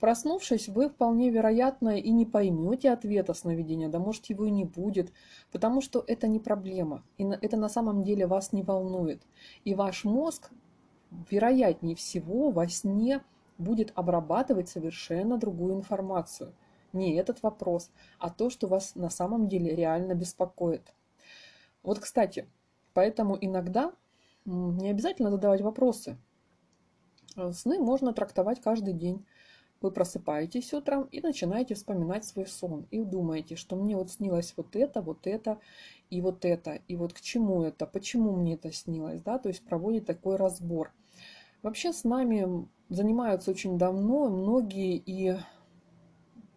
проснувшись, 0.00 0.68
вы 0.68 0.88
вполне 0.88 1.30
вероятно 1.30 1.98
и 1.98 2.10
не 2.10 2.24
поймете 2.24 2.90
ответа 2.90 3.34
сновидения, 3.34 3.88
да 3.88 3.98
может 3.98 4.26
его 4.26 4.46
и 4.46 4.50
не 4.50 4.64
будет, 4.64 5.12
потому 5.50 5.80
что 5.80 6.04
это 6.06 6.28
не 6.28 6.38
проблема, 6.38 7.02
и 7.18 7.24
это 7.24 7.56
на 7.56 7.68
самом 7.68 8.04
деле 8.04 8.26
вас 8.26 8.52
не 8.52 8.62
волнует. 8.62 9.22
И 9.64 9.74
ваш 9.74 10.04
мозг, 10.04 10.50
вероятнее 11.30 11.96
всего, 11.96 12.50
во 12.50 12.68
сне 12.68 13.22
будет 13.58 13.92
обрабатывать 13.94 14.68
совершенно 14.68 15.36
другую 15.36 15.74
информацию. 15.74 16.54
Не 16.92 17.14
этот 17.14 17.42
вопрос, 17.42 17.90
а 18.18 18.30
то, 18.30 18.50
что 18.50 18.66
вас 18.66 18.94
на 18.94 19.10
самом 19.10 19.48
деле 19.48 19.74
реально 19.74 20.14
беспокоит. 20.14 20.94
Вот, 21.82 21.98
кстати, 21.98 22.46
поэтому 22.92 23.36
иногда 23.40 23.92
не 24.44 24.90
обязательно 24.90 25.30
задавать 25.30 25.62
вопросы. 25.62 26.16
Сны 27.52 27.78
можно 27.78 28.12
трактовать 28.12 28.60
каждый 28.60 28.94
день. 28.94 29.24
Вы 29.80 29.90
просыпаетесь 29.90 30.72
утром 30.72 31.08
и 31.10 31.20
начинаете 31.20 31.74
вспоминать 31.74 32.24
свой 32.24 32.46
сон. 32.46 32.86
И 32.90 33.02
думаете, 33.02 33.56
что 33.56 33.74
мне 33.74 33.96
вот 33.96 34.10
снилось 34.10 34.54
вот 34.56 34.76
это, 34.76 35.02
вот 35.02 35.26
это 35.26 35.58
и 36.08 36.20
вот 36.20 36.44
это. 36.44 36.78
И 36.86 36.94
вот 36.94 37.12
к 37.12 37.20
чему 37.20 37.64
это, 37.64 37.86
почему 37.86 38.32
мне 38.32 38.54
это 38.54 38.70
снилось. 38.72 39.22
Да? 39.22 39.38
То 39.38 39.48
есть 39.48 39.64
проводит 39.64 40.06
такой 40.06 40.36
разбор. 40.36 40.92
Вообще 41.62 41.92
с 41.92 42.04
нами 42.04 42.68
занимаются 42.88 43.50
очень 43.50 43.78
давно 43.78 44.28
многие 44.28 44.96
и 44.96 45.36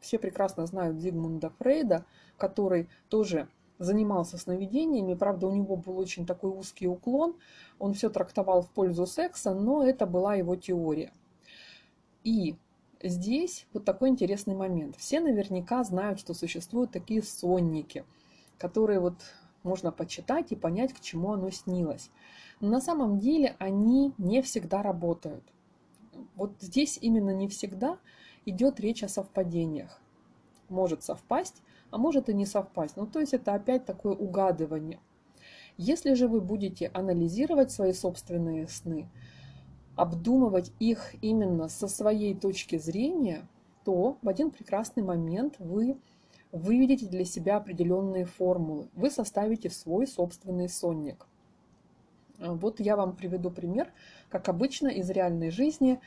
все 0.01 0.19
прекрасно 0.19 0.67
знают 0.67 0.99
Зигмунда 0.99 1.49
Фрейда, 1.49 2.05
который 2.37 2.89
тоже 3.09 3.47
занимался 3.79 4.37
сновидениями. 4.37 5.13
Правда, 5.13 5.47
у 5.47 5.53
него 5.53 5.75
был 5.75 5.97
очень 5.97 6.25
такой 6.25 6.51
узкий 6.51 6.87
уклон. 6.87 7.35
Он 7.79 7.93
все 7.93 8.09
трактовал 8.09 8.61
в 8.61 8.69
пользу 8.69 9.05
секса, 9.05 9.53
но 9.53 9.83
это 9.83 10.05
была 10.05 10.35
его 10.35 10.55
теория. 10.55 11.11
И 12.23 12.55
здесь 13.03 13.67
вот 13.73 13.85
такой 13.85 14.09
интересный 14.09 14.55
момент. 14.55 14.95
Все 14.97 15.19
наверняка 15.19 15.83
знают, 15.83 16.19
что 16.19 16.33
существуют 16.33 16.91
такие 16.91 17.21
сонники, 17.21 18.05
которые 18.57 18.99
вот 18.99 19.15
можно 19.63 19.91
почитать 19.91 20.51
и 20.51 20.55
понять, 20.55 20.93
к 20.93 21.01
чему 21.01 21.33
оно 21.33 21.49
снилось. 21.49 22.09
Но 22.61 22.69
на 22.69 22.81
самом 22.81 23.19
деле 23.19 23.55
они 23.59 24.13
не 24.17 24.41
всегда 24.41 24.81
работают. 24.81 25.43
Вот 26.35 26.53
здесь 26.61 26.97
именно 27.01 27.31
не 27.31 27.47
всегда 27.47 27.97
идет 28.45 28.79
речь 28.79 29.03
о 29.03 29.09
совпадениях. 29.09 29.99
Может 30.69 31.03
совпасть, 31.03 31.61
а 31.95 31.97
может 31.97 32.27
и 32.27 32.33
не 32.33 32.45
совпасть. 32.45 32.97
Ну, 32.97 33.07
то 33.07 33.21
есть 33.21 33.33
это 33.33 33.53
опять 33.53 33.85
такое 33.85 34.13
угадывание. 34.13 34.99
Если 35.77 36.13
же 36.13 36.27
вы 36.27 36.41
будете 36.41 36.91
анализировать 36.93 37.71
свои 37.71 37.93
собственные 37.93 38.67
сны, 38.67 39.07
обдумывать 39.95 40.73
их 40.77 41.15
именно 41.21 41.69
со 41.69 41.87
своей 41.87 42.35
точки 42.35 42.77
зрения, 42.77 43.47
то 43.85 44.17
в 44.21 44.27
один 44.27 44.51
прекрасный 44.51 45.03
момент 45.03 45.55
вы 45.57 45.97
выведете 46.51 47.05
для 47.05 47.23
себя 47.23 47.55
определенные 47.55 48.25
формулы. 48.25 48.89
Вы 48.93 49.09
составите 49.09 49.69
свой 49.69 50.05
собственный 50.05 50.67
сонник. 50.67 51.25
Вот 52.39 52.81
я 52.81 52.97
вам 52.97 53.15
приведу 53.15 53.51
пример, 53.51 53.89
как 54.27 54.49
обычно, 54.49 54.89
из 54.89 55.09
реальной 55.09 55.49
жизни. 55.49 56.01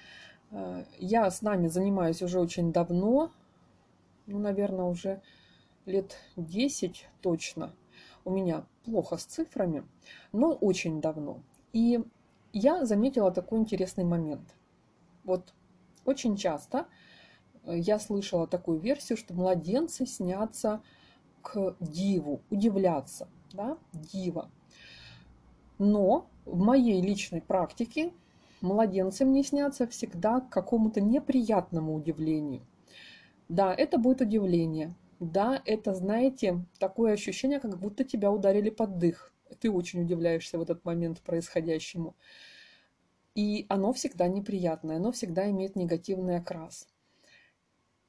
Я 0.98 1.30
с 1.30 1.40
нами 1.40 1.68
занимаюсь 1.68 2.20
уже 2.20 2.40
очень 2.40 2.74
давно, 2.74 3.32
ну, 4.26 4.38
наверное, 4.38 4.84
уже 4.84 5.22
лет 5.88 6.16
10 6.36 7.08
точно. 7.20 7.74
У 8.24 8.30
меня 8.30 8.64
плохо 8.84 9.16
с 9.16 9.24
цифрами, 9.24 9.84
но 10.32 10.52
очень 10.52 11.00
давно. 11.00 11.42
И 11.72 12.04
я 12.52 12.84
заметила 12.84 13.30
такой 13.30 13.58
интересный 13.58 14.04
момент. 14.04 14.54
Вот 15.24 15.52
очень 16.04 16.36
часто 16.36 16.86
э, 17.64 17.78
я 17.78 17.98
слышала 17.98 18.46
такую 18.46 18.78
версию, 18.78 19.18
что 19.18 19.34
младенцы 19.34 20.06
снятся 20.06 20.82
к 21.42 21.76
диву, 21.80 22.40
удивляться, 22.50 23.28
да, 23.52 23.78
дива. 23.92 24.50
Но 25.78 26.26
в 26.44 26.58
моей 26.58 27.00
личной 27.00 27.40
практике 27.40 28.12
младенцы 28.60 29.24
мне 29.24 29.44
снятся 29.44 29.86
всегда 29.86 30.40
к 30.40 30.50
какому-то 30.50 31.00
неприятному 31.00 31.94
удивлению. 31.94 32.62
Да, 33.48 33.72
это 33.72 33.98
будет 33.98 34.20
удивление. 34.20 34.94
Да, 35.20 35.60
это, 35.64 35.94
знаете, 35.94 36.64
такое 36.78 37.14
ощущение, 37.14 37.60
как 37.60 37.78
будто 37.78 38.04
тебя 38.04 38.30
ударили 38.30 38.70
под 38.70 38.98
дых 38.98 39.32
ты 39.60 39.70
очень 39.70 40.02
удивляешься 40.02 40.58
в 40.58 40.62
этот 40.62 40.84
момент 40.84 41.20
происходящему. 41.20 42.16
И 43.34 43.66
оно 43.68 43.92
всегда 43.92 44.28
неприятное, 44.28 44.96
оно 44.96 45.12
всегда 45.12 45.48
имеет 45.50 45.76
негативный 45.76 46.36
окрас. 46.36 46.88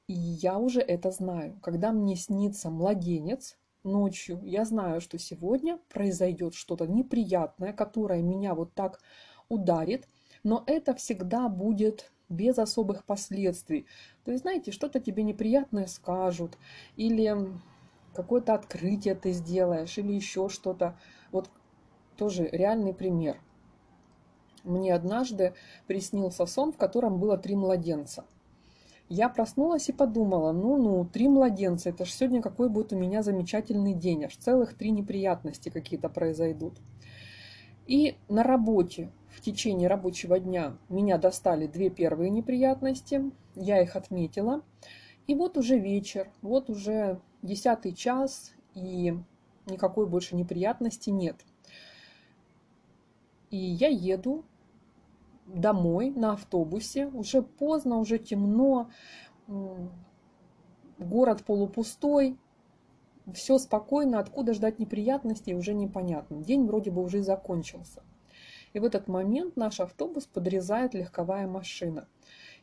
И 0.07 0.13
я 0.13 0.57
уже 0.57 0.81
это 0.81 1.11
знаю. 1.11 1.59
Когда 1.61 1.91
мне 1.91 2.15
снится 2.15 2.69
младенец 2.69 3.57
ночью, 3.83 4.41
я 4.43 4.65
знаю, 4.65 5.01
что 5.01 5.19
сегодня 5.19 5.79
произойдет 5.89 6.55
что-то 6.55 6.87
неприятное, 6.87 7.73
которое 7.73 8.23
меня 8.23 8.55
вот 8.55 8.73
так 8.73 9.01
ударит, 9.49 10.07
но 10.43 10.63
это 10.65 10.95
всегда 10.95 11.47
будет 11.47 12.11
без 12.29 12.59
особых 12.59 13.03
последствий. 13.03 13.85
То 14.23 14.31
есть, 14.31 14.43
знаете, 14.43 14.71
что-то 14.71 14.99
тебе 14.99 15.23
неприятное 15.23 15.87
скажут, 15.87 16.57
или 16.95 17.35
какое-то 18.13 18.53
открытие 18.53 19.15
ты 19.15 19.31
сделаешь, 19.31 19.97
или 19.97 20.13
еще 20.13 20.49
что-то. 20.49 20.97
Вот 21.31 21.49
тоже 22.17 22.47
реальный 22.51 22.93
пример. 22.93 23.37
Мне 24.63 24.93
однажды 24.93 25.53
приснился 25.87 26.45
сон, 26.45 26.71
в 26.71 26.77
котором 26.77 27.19
было 27.19 27.37
три 27.37 27.55
младенца. 27.55 28.25
Я 29.07 29.27
проснулась 29.27 29.89
и 29.89 29.93
подумала, 29.93 30.51
ну-ну, 30.51 31.03
три 31.05 31.27
младенца, 31.27 31.89
это 31.89 32.05
же 32.05 32.11
сегодня 32.11 32.43
какой 32.43 32.69
будет 32.69 32.93
у 32.93 32.95
меня 32.95 33.23
замечательный 33.23 33.95
день, 33.95 34.25
аж 34.25 34.37
целых 34.37 34.75
три 34.75 34.91
неприятности 34.91 35.69
какие-то 35.69 36.09
произойдут. 36.09 36.75
И 37.89 38.15
на 38.27 38.43
работе 38.43 39.11
в 39.29 39.41
течение 39.41 39.87
рабочего 39.87 40.39
дня 40.39 40.77
меня 40.89 41.17
достали 41.17 41.65
две 41.65 41.89
первые 41.89 42.29
неприятности, 42.29 43.31
я 43.55 43.81
их 43.81 43.95
отметила. 43.95 44.61
И 45.25 45.33
вот 45.33 45.57
уже 45.57 45.79
вечер, 45.79 46.29
вот 46.43 46.69
уже 46.69 47.19
десятый 47.41 47.93
час, 47.93 48.51
и 48.75 49.17
никакой 49.65 50.05
больше 50.05 50.35
неприятности 50.35 51.09
нет. 51.09 51.43
И 53.49 53.57
я 53.57 53.87
еду 53.87 54.45
домой 55.47 56.11
на 56.11 56.33
автобусе, 56.33 57.07
уже 57.07 57.41
поздно, 57.41 57.97
уже 57.97 58.19
темно, 58.19 58.91
город 60.99 61.43
полупустой, 61.43 62.37
все 63.33 63.57
спокойно, 63.57 64.19
откуда 64.19 64.53
ждать 64.53 64.79
неприятностей 64.79 65.55
уже 65.55 65.73
непонятно. 65.73 66.41
День 66.43 66.65
вроде 66.65 66.91
бы 66.91 67.01
уже 67.03 67.21
закончился. 67.21 68.03
И 68.73 68.79
в 68.79 68.85
этот 68.85 69.07
момент 69.07 69.55
наш 69.55 69.79
автобус 69.79 70.25
подрезает 70.25 70.93
легковая 70.93 71.47
машина. 71.47 72.07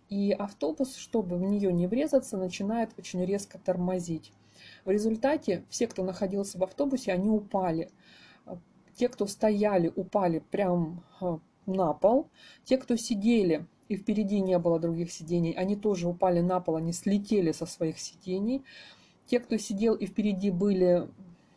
И 0.08 0.30
автобус, 0.30 0.96
чтобы 0.96 1.36
в 1.36 1.42
нее 1.42 1.72
не 1.72 1.86
врезаться, 1.86 2.36
начинает 2.36 2.90
очень 2.96 3.24
резко 3.24 3.58
тормозить. 3.58 4.32
В 4.84 4.90
результате 4.90 5.64
все, 5.68 5.86
кто 5.86 6.04
находился 6.04 6.58
в 6.58 6.62
автобусе, 6.62 7.12
они 7.12 7.28
упали. 7.28 7.90
Те, 8.94 9.08
кто 9.08 9.26
стояли, 9.26 9.92
упали 9.94 10.38
прямо 10.38 11.02
э, 11.20 11.38
на 11.66 11.92
пол. 11.92 12.28
Те, 12.64 12.78
кто 12.78 12.96
сидели, 12.96 13.66
и 13.88 13.96
впереди 13.96 14.40
не 14.40 14.58
было 14.58 14.78
других 14.78 15.12
сидений, 15.12 15.52
они 15.52 15.76
тоже 15.76 16.08
упали 16.08 16.40
на 16.40 16.60
пол, 16.60 16.76
они 16.76 16.92
слетели 16.92 17.52
со 17.52 17.66
своих 17.66 17.98
сидений. 17.98 18.64
Те, 19.26 19.40
кто 19.40 19.56
сидел 19.56 19.94
и 19.94 20.06
впереди 20.06 20.50
были 20.50 21.08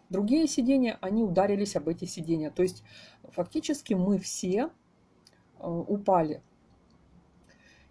другие 0.10 0.48
сидения, 0.48 0.98
они 1.02 1.24
ударились 1.24 1.76
об 1.76 1.88
эти 1.88 2.06
сидения. 2.06 2.50
То 2.50 2.64
есть 2.64 2.84
фактически 3.32 3.94
мы 3.94 4.18
все 4.18 4.70
э, 5.60 5.68
упали. 5.68 6.42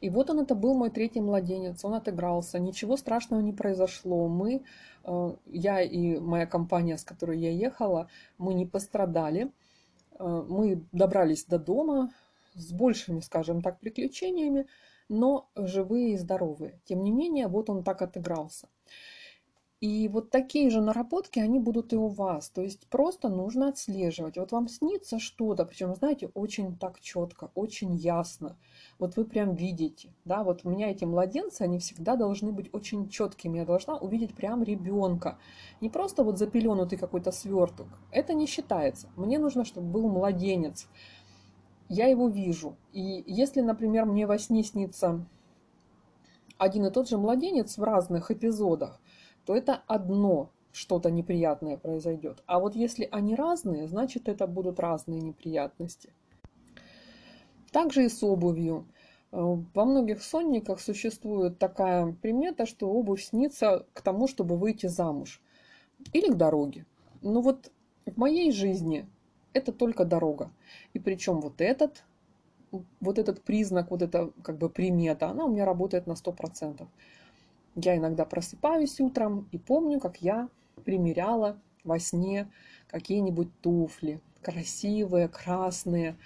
И 0.00 0.10
вот 0.10 0.30
он, 0.30 0.40
это 0.40 0.54
был 0.54 0.74
мой 0.74 0.90
третий 0.90 1.20
младенец, 1.20 1.84
он 1.84 1.94
отыгрался, 1.94 2.60
ничего 2.60 2.96
страшного 2.96 3.40
не 3.40 3.52
произошло. 3.52 4.28
Мы, 4.28 4.62
э, 5.04 5.36
я 5.46 5.80
и 5.80 6.18
моя 6.18 6.46
компания, 6.46 6.96
с 6.96 7.04
которой 7.04 7.38
я 7.38 7.50
ехала, 7.50 8.08
мы 8.36 8.54
не 8.54 8.66
пострадали. 8.66 9.50
Э, 10.18 10.44
мы 10.48 10.84
добрались 10.92 11.44
до 11.44 11.58
дома, 11.58 12.12
с 12.54 12.72
большими, 12.72 13.20
скажем 13.20 13.62
так, 13.62 13.78
приключениями, 13.78 14.66
но 15.08 15.48
живые 15.54 16.14
и 16.14 16.18
здоровые. 16.18 16.80
Тем 16.84 17.02
не 17.02 17.10
менее, 17.10 17.46
вот 17.48 17.70
он 17.70 17.82
так 17.82 18.02
отыгрался. 18.02 18.68
И 19.80 20.08
вот 20.08 20.30
такие 20.30 20.70
же 20.70 20.80
наработки, 20.80 21.38
они 21.38 21.60
будут 21.60 21.92
и 21.92 21.96
у 21.96 22.08
вас. 22.08 22.50
То 22.50 22.62
есть 22.62 22.88
просто 22.88 23.28
нужно 23.28 23.68
отслеживать. 23.68 24.36
Вот 24.36 24.50
вам 24.50 24.66
снится 24.66 25.20
что-то, 25.20 25.64
причем, 25.64 25.94
знаете, 25.94 26.32
очень 26.34 26.76
так 26.76 26.98
четко, 26.98 27.52
очень 27.54 27.94
ясно. 27.94 28.56
Вот 28.98 29.16
вы 29.16 29.24
прям 29.24 29.54
видите, 29.54 30.12
да, 30.24 30.42
вот 30.42 30.62
у 30.64 30.70
меня 30.70 30.90
эти 30.90 31.04
младенцы, 31.04 31.62
они 31.62 31.78
всегда 31.78 32.16
должны 32.16 32.50
быть 32.50 32.74
очень 32.74 33.08
четкими. 33.08 33.58
Я 33.58 33.64
должна 33.64 33.96
увидеть 33.96 34.34
прям 34.34 34.64
ребенка. 34.64 35.38
Не 35.80 35.90
просто 35.90 36.24
вот 36.24 36.38
запеленутый 36.38 36.98
какой-то 36.98 37.30
сверток. 37.30 37.86
Это 38.10 38.34
не 38.34 38.46
считается. 38.46 39.08
Мне 39.14 39.38
нужно, 39.38 39.64
чтобы 39.64 39.86
был 39.92 40.08
младенец. 40.08 40.88
Я 41.88 42.08
его 42.08 42.28
вижу. 42.28 42.76
И 42.92 43.22
если, 43.28 43.60
например, 43.60 44.06
мне 44.06 44.26
во 44.26 44.38
сне 44.38 44.64
снится 44.64 45.24
один 46.58 46.86
и 46.86 46.90
тот 46.90 47.08
же 47.08 47.16
младенец 47.16 47.78
в 47.78 47.82
разных 47.84 48.32
эпизодах, 48.32 49.00
то 49.48 49.56
это 49.56 49.82
одно 49.86 50.50
что-то 50.72 51.10
неприятное 51.10 51.78
произойдет. 51.78 52.42
А 52.44 52.60
вот 52.60 52.76
если 52.76 53.08
они 53.10 53.34
разные, 53.34 53.88
значит 53.88 54.28
это 54.28 54.46
будут 54.46 54.78
разные 54.78 55.22
неприятности. 55.22 56.12
Также 57.72 58.04
и 58.04 58.10
с 58.10 58.22
обувью. 58.22 58.84
Э, 59.32 59.56
во 59.72 59.86
многих 59.86 60.22
сонниках 60.22 60.80
существует 60.80 61.58
такая 61.58 62.12
примета, 62.12 62.66
что 62.66 62.90
обувь 62.90 63.24
снится 63.24 63.86
к 63.94 64.02
тому, 64.02 64.28
чтобы 64.28 64.58
выйти 64.58 64.86
замуж 64.86 65.40
или 66.12 66.30
к 66.30 66.36
дороге. 66.36 66.84
Но 67.22 67.40
вот 67.40 67.72
в 68.04 68.18
моей 68.18 68.52
жизни 68.52 69.08
это 69.54 69.72
только 69.72 70.04
дорога. 70.04 70.50
И 70.92 70.98
причем 70.98 71.40
вот 71.40 71.62
этот, 71.62 72.04
вот 73.00 73.18
этот 73.18 73.40
признак, 73.40 73.90
вот 73.92 74.02
эта 74.02 74.30
как 74.42 74.58
бы 74.58 74.68
примета, 74.68 75.30
она 75.30 75.46
у 75.46 75.50
меня 75.50 75.64
работает 75.64 76.06
на 76.06 76.12
100%. 76.12 76.86
Я 77.80 77.96
иногда 77.96 78.24
просыпаюсь 78.24 78.98
утром 78.98 79.48
и 79.52 79.58
помню, 79.58 80.00
как 80.00 80.20
я 80.20 80.48
примеряла 80.84 81.60
во 81.84 82.00
сне 82.00 82.50
какие-нибудь 82.88 83.60
туфли, 83.60 84.20
красивые, 84.42 85.28
красные, 85.28 86.16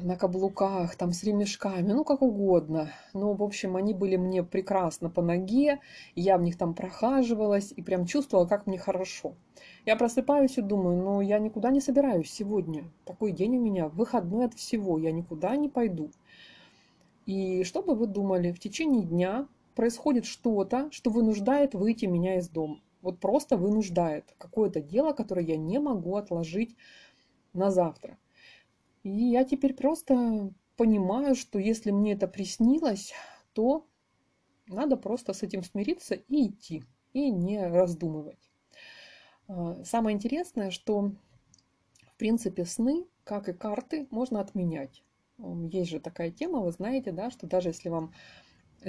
на 0.00 0.16
каблуках, 0.16 0.96
там 0.96 1.12
с 1.12 1.22
ремешками, 1.22 1.92
ну 1.92 2.02
как 2.02 2.20
угодно. 2.20 2.90
Ну, 3.14 3.34
в 3.34 3.44
общем, 3.44 3.76
они 3.76 3.94
были 3.94 4.16
мне 4.16 4.42
прекрасно 4.42 5.08
по 5.08 5.22
ноге, 5.22 5.78
я 6.16 6.36
в 6.36 6.42
них 6.42 6.58
там 6.58 6.74
прохаживалась 6.74 7.72
и 7.76 7.80
прям 7.80 8.04
чувствовала, 8.04 8.46
как 8.46 8.66
мне 8.66 8.76
хорошо. 8.76 9.34
Я 9.84 9.94
просыпаюсь 9.94 10.58
и 10.58 10.62
думаю, 10.62 10.96
ну 10.96 11.20
я 11.20 11.38
никуда 11.38 11.70
не 11.70 11.80
собираюсь 11.80 12.28
сегодня. 12.28 12.90
Такой 13.04 13.30
день 13.30 13.56
у 13.56 13.60
меня, 13.60 13.86
выходной 13.86 14.46
от 14.46 14.54
всего, 14.54 14.98
я 14.98 15.12
никуда 15.12 15.54
не 15.54 15.68
пойду. 15.68 16.10
И 17.24 17.62
что 17.62 17.82
бы 17.82 17.94
вы 17.94 18.08
думали, 18.08 18.50
в 18.50 18.58
течение 18.58 19.04
дня 19.04 19.46
происходит 19.76 20.24
что-то, 20.24 20.90
что 20.90 21.10
вынуждает 21.10 21.74
выйти 21.74 22.06
меня 22.06 22.38
из 22.38 22.48
дома. 22.48 22.80
Вот 23.02 23.20
просто 23.20 23.56
вынуждает. 23.56 24.34
Какое-то 24.38 24.80
дело, 24.80 25.12
которое 25.12 25.44
я 25.44 25.56
не 25.56 25.78
могу 25.78 26.16
отложить 26.16 26.74
на 27.52 27.70
завтра. 27.70 28.18
И 29.04 29.10
я 29.10 29.44
теперь 29.44 29.74
просто 29.74 30.50
понимаю, 30.76 31.36
что 31.36 31.60
если 31.60 31.92
мне 31.92 32.14
это 32.14 32.26
приснилось, 32.26 33.12
то 33.52 33.86
надо 34.66 34.96
просто 34.96 35.32
с 35.32 35.42
этим 35.44 35.62
смириться 35.62 36.14
и 36.14 36.48
идти, 36.48 36.82
и 37.12 37.30
не 37.30 37.64
раздумывать. 37.64 38.50
А, 39.46 39.84
самое 39.84 40.16
интересное, 40.16 40.70
что 40.70 41.12
в 42.02 42.16
принципе 42.16 42.64
сны, 42.64 43.06
как 43.24 43.48
и 43.48 43.52
карты, 43.52 44.08
можно 44.10 44.40
отменять. 44.40 45.04
Есть 45.70 45.90
же 45.90 46.00
такая 46.00 46.30
тема, 46.30 46.60
вы 46.60 46.72
знаете, 46.72 47.12
да, 47.12 47.30
что 47.30 47.46
даже 47.46 47.68
если 47.68 47.90
вам 47.90 48.12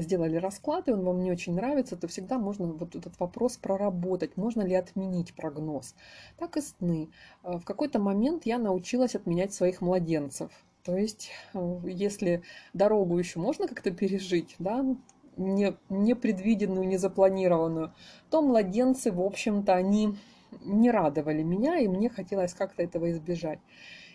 сделали 0.02 0.38
расклад, 0.38 0.88
и 0.88 0.92
он 0.92 1.04
вам 1.04 1.22
не 1.24 1.32
очень 1.32 1.54
нравится, 1.54 1.98
то 1.98 2.08
всегда 2.08 2.38
можно 2.38 2.68
вот 2.68 2.96
этот 2.96 3.20
вопрос 3.20 3.58
проработать, 3.58 4.38
можно 4.38 4.62
ли 4.62 4.76
отменить 4.76 5.34
прогноз. 5.34 5.96
Так 6.38 6.58
и 6.58 6.62
сны. 6.62 7.10
А, 7.44 7.60
в 7.60 7.66
какой-то 7.66 8.00
момент 8.00 8.46
я 8.46 8.60
научилась 8.60 9.16
отменять 9.16 9.54
своих 9.54 9.82
младенцев. 9.82 10.52
То 10.84 10.96
есть, 10.96 11.32
э, 11.54 11.80
если 11.86 12.44
дорогу 12.74 13.18
еще 13.18 13.40
можно 13.40 13.68
как-то 13.68 13.92
пережить, 13.92 14.56
да, 14.60 14.86
не, 15.36 15.76
непредвиденную, 15.90 16.88
не 16.88 16.98
запланированную, 16.98 17.94
то 18.30 18.42
младенцы, 18.42 19.12
в 19.12 19.22
общем-то, 19.22 19.74
они 19.74 20.16
не 20.64 20.92
радовали 20.92 21.44
меня, 21.44 21.80
и 21.80 21.88
мне 21.88 22.10
хотелось 22.10 22.54
как-то 22.54 22.84
этого 22.84 23.12
избежать. 23.12 23.60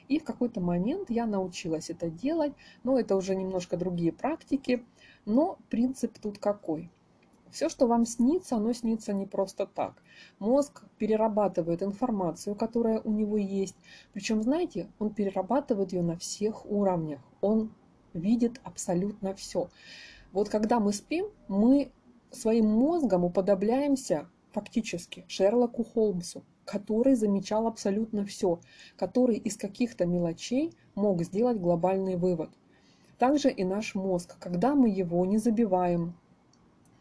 И 0.09 0.19
в 0.19 0.25
какой-то 0.25 0.61
момент 0.61 1.11
я 1.11 1.27
научилась 1.27 1.91
это 1.91 2.11
делать, 2.11 2.53
но 2.85 2.99
это 2.99 3.17
уже 3.17 3.35
немножко 3.35 3.77
другие 3.77 4.13
практики. 4.13 4.85
Но 5.25 5.59
принцип 5.69 6.19
тут 6.19 6.39
какой? 6.39 6.91
Все, 7.53 7.69
что 7.69 7.87
вам 7.87 8.07
снится, 8.07 8.57
оно 8.57 8.73
снится 8.73 9.13
не 9.13 9.27
просто 9.27 9.67
так. 9.67 10.03
Мозг 10.39 10.85
перерабатывает 10.97 11.83
информацию, 11.83 12.55
которая 12.55 13.01
у 13.01 13.11
него 13.11 13.37
есть. 13.37 13.77
Причем, 14.15 14.43
знаете, 14.43 14.89
он 14.99 15.11
перерабатывает 15.11 15.93
ее 15.93 16.03
на 16.03 16.17
всех 16.17 16.65
уровнях. 16.65 17.21
Он 17.43 17.71
видит 18.15 18.59
абсолютно 18.65 19.35
все. 19.35 19.69
Вот 20.33 20.49
когда 20.49 20.81
мы 20.81 20.95
спим, 20.95 21.27
мы 21.47 21.93
своим 22.31 22.67
мозгом 22.67 23.25
уподобляемся 23.25 24.29
фактически 24.53 25.27
Шерлоку 25.29 25.85
Холмсу, 25.85 26.43
который 26.65 27.15
замечал 27.15 27.67
абсолютно 27.67 28.25
все, 28.25 28.61
который 28.97 29.37
из 29.37 29.59
каких-то 29.59 30.07
мелочей 30.07 30.73
мог 30.95 31.23
сделать 31.23 31.59
глобальный 31.59 32.17
вывод. 32.17 32.51
Также 33.23 33.53
и 33.53 33.63
наш 33.63 33.95
мозг, 33.95 34.37
когда 34.41 34.75
мы 34.75 34.89
его 34.89 35.25
не 35.25 35.39
забиваем 35.39 36.15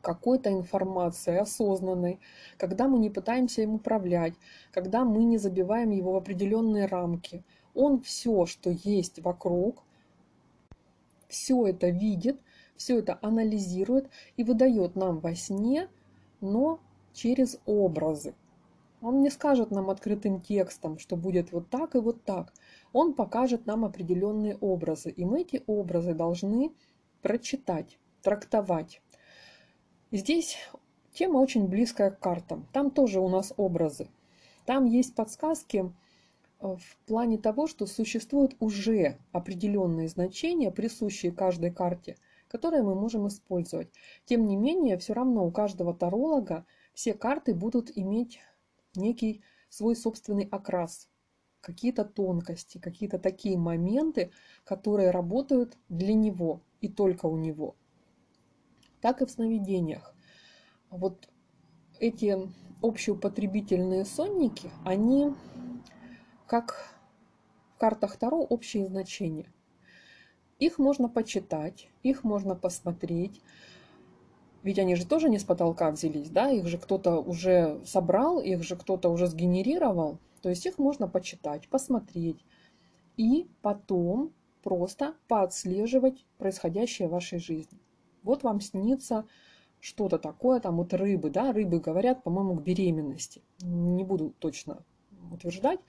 какой-то 0.02 0.52
информацией 0.52 1.38
осознанной, 1.38 2.20
когда 2.60 2.88
мы 2.88 3.00
не 3.00 3.10
пытаемся 3.10 3.64
им 3.64 3.74
управлять, 3.74 4.36
когда 4.72 5.04
мы 5.04 5.24
не 5.24 5.40
забиваем 5.40 5.90
его 5.90 6.12
в 6.12 6.18
определенные 6.18 6.86
рамки, 6.86 7.44
он 7.74 8.02
все, 8.02 8.46
что 8.46 8.70
есть 8.70 9.20
вокруг, 9.24 9.82
все 11.28 11.66
это 11.66 11.90
видит, 11.90 12.40
все 12.76 13.00
это 13.00 13.18
анализирует 13.24 14.08
и 14.38 14.44
выдает 14.44 14.96
нам 14.96 15.22
во 15.22 15.34
сне, 15.34 15.90
но 16.40 16.80
через 17.14 17.58
образы. 17.66 18.36
Он 19.02 19.24
не 19.24 19.32
скажет 19.32 19.72
нам 19.72 19.90
открытым 19.90 20.40
текстом, 20.40 21.00
что 21.00 21.16
будет 21.16 21.52
вот 21.52 21.72
так 21.72 21.96
и 21.96 21.98
вот 21.98 22.24
так 22.24 22.54
он 22.94 23.14
покажет 23.14 23.66
нам 23.66 23.86
определенные 23.86 24.58
образы, 24.58 25.10
и 25.10 25.26
мы 25.26 25.42
эти 25.42 25.64
образы 25.68 26.14
должны 26.14 26.74
прочитать, 27.22 28.00
трактовать. 28.22 29.02
Здесь 30.12 30.58
тема 31.14 31.38
очень 31.38 31.68
близкая 31.68 32.12
к 32.12 32.20
картам. 32.20 32.68
Там 32.74 32.92
тоже 32.92 33.20
у 33.20 33.30
нас 33.30 33.54
образы. 33.58 34.10
Там 34.66 34.86
есть 34.86 35.16
подсказки 35.16 35.92
э, 36.60 36.76
в 36.76 36.98
плане 37.06 37.38
того, 37.38 37.68
что 37.68 37.86
существуют 37.86 38.56
уже 38.60 39.18
определенные 39.32 40.08
значения, 40.08 40.72
присущие 40.72 41.32
каждой 41.32 41.72
карте, 41.72 42.18
которые 42.48 42.84
мы 42.84 42.96
можем 42.96 43.28
использовать. 43.28 43.90
Тем 44.26 44.48
не 44.48 44.58
менее, 44.58 44.98
все 44.98 45.14
равно 45.14 45.46
у 45.46 45.52
каждого 45.52 45.94
таролога 45.94 46.66
все 46.94 47.14
карты 47.14 47.56
будут 47.56 47.92
иметь 47.96 48.40
некий 48.96 49.42
свой 49.70 49.96
собственный 49.96 50.48
окрас, 50.52 51.08
какие-то 51.62 52.04
тонкости, 52.04 52.78
какие-то 52.80 53.19
такие 53.19 53.58
моменты, 53.58 54.32
которые 54.63 55.12
работают 55.12 55.78
для 55.89 56.13
него 56.13 56.62
и 56.82 56.89
только 56.89 57.28
у 57.28 57.38
него. 57.38 57.76
Так 59.00 59.21
и 59.21 59.26
в 59.26 59.32
сновидениях. 59.32 60.13
Вот 60.89 61.30
эти 62.00 62.38
общеупотребительные 62.82 64.06
сонники, 64.06 64.71
они 64.84 65.34
как 66.47 66.95
в 67.76 67.80
картах 67.80 68.17
Таро 68.17 68.39
общие 68.41 68.86
значения. 68.86 69.52
Их 70.60 70.78
можно 70.78 71.08
почитать, 71.10 71.89
их 72.04 72.24
можно 72.24 72.56
посмотреть, 72.56 73.41
ведь 74.63 74.78
они 74.78 74.95
же 74.95 75.08
тоже 75.08 75.30
не 75.30 75.39
с 75.39 75.43
потолка 75.43 75.89
взялись, 75.89 76.30
да, 76.30 76.52
их 76.52 76.67
же 76.67 76.78
кто-то 76.78 77.19
уже 77.19 77.82
собрал, 77.86 78.39
их 78.39 78.63
же 78.63 78.76
кто-то 78.76 79.10
уже 79.10 79.28
сгенерировал. 79.28 80.19
То 80.42 80.50
есть 80.50 80.66
их 80.66 80.78
можно 80.78 81.08
почитать, 81.08 81.70
посмотреть 81.70 82.44
и 83.18 83.50
потом 83.62 84.34
просто 84.64 85.16
поотслеживать 85.28 86.26
происходящее 86.38 87.08
в 87.08 87.12
вашей 87.12 87.40
жизни. 87.40 87.80
Вот 88.24 88.44
вам 88.44 88.62
снится 88.62 89.26
что-то 89.80 90.20
такое, 90.20 90.60
там 90.60 90.78
вот 90.78 90.94
рыбы, 90.94 91.30
да, 91.30 91.52
рыбы 91.52 91.80
говорят, 91.80 92.24
по-моему, 92.24 92.56
к 92.56 92.64
беременности. 92.64 93.42
Не 93.62 94.04
буду 94.04 94.34
точно 94.40 94.84
утверждать, 95.32 95.80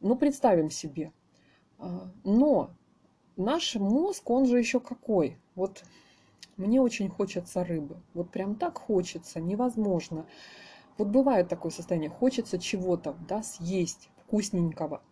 но 0.00 0.16
представим 0.16 0.70
себе. 0.70 1.12
А, 1.78 2.10
но 2.24 2.70
наш 3.36 3.76
мозг, 3.76 4.28
он 4.28 4.46
же 4.46 4.58
еще 4.58 4.80
какой? 4.80 5.38
Вот 5.54 5.84
мне 6.56 6.80
очень 6.80 7.08
хочется 7.08 7.64
рыбы. 7.64 7.96
Вот 8.14 8.30
прям 8.30 8.56
так 8.56 8.78
хочется, 8.78 9.40
невозможно. 9.40 10.26
Вот 10.98 11.08
бывает 11.08 11.48
такое 11.48 11.70
состояние, 11.70 12.10
хочется 12.10 12.58
чего-то, 12.58 13.16
да, 13.28 13.42
съесть 13.42 14.08
вкусненького. 14.24 15.02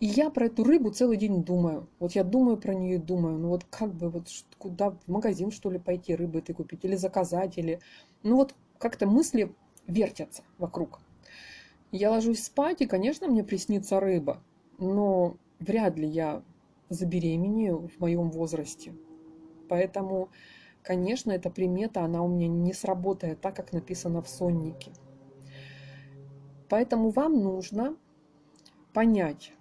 И 0.00 0.06
я 0.06 0.30
про 0.30 0.46
эту 0.46 0.62
рыбу 0.62 0.90
целый 0.90 1.16
день 1.16 1.42
думаю. 1.42 1.88
Вот 1.98 2.12
я 2.12 2.22
думаю 2.22 2.56
про 2.56 2.72
нее 2.72 2.98
думаю. 2.98 3.36
Ну 3.38 3.48
вот 3.48 3.64
как 3.64 3.92
бы 3.94 4.10
вот 4.10 4.28
куда 4.56 4.90
в 4.90 5.08
магазин 5.08 5.50
что 5.50 5.70
ли 5.70 5.78
пойти 5.78 6.14
рыбы 6.14 6.40
ты 6.40 6.54
купить 6.54 6.84
или 6.84 6.94
заказать 6.94 7.58
или 7.58 7.80
ну 8.22 8.36
вот 8.36 8.54
как-то 8.78 9.06
мысли 9.06 9.52
вертятся 9.88 10.42
вокруг. 10.58 11.00
Я 11.90 12.10
ложусь 12.10 12.44
спать 12.44 12.82
и, 12.82 12.86
конечно, 12.86 13.28
мне 13.28 13.42
приснится 13.42 13.98
рыба, 13.98 14.42
но 14.78 15.36
вряд 15.58 15.96
ли 15.96 16.06
я 16.06 16.42
забеременею 16.90 17.88
в 17.88 17.98
моем 17.98 18.30
возрасте. 18.30 18.92
Поэтому, 19.68 20.28
конечно, 20.82 21.32
эта 21.32 21.50
примета, 21.50 22.02
она 22.02 22.22
у 22.22 22.28
меня 22.28 22.48
не 22.48 22.72
сработает 22.72 23.40
так, 23.40 23.56
как 23.56 23.72
написано 23.72 24.22
в 24.22 24.28
соннике. 24.28 24.92
Поэтому 26.68 27.10
вам 27.10 27.42
нужно 27.42 27.96
понять, 28.92 29.52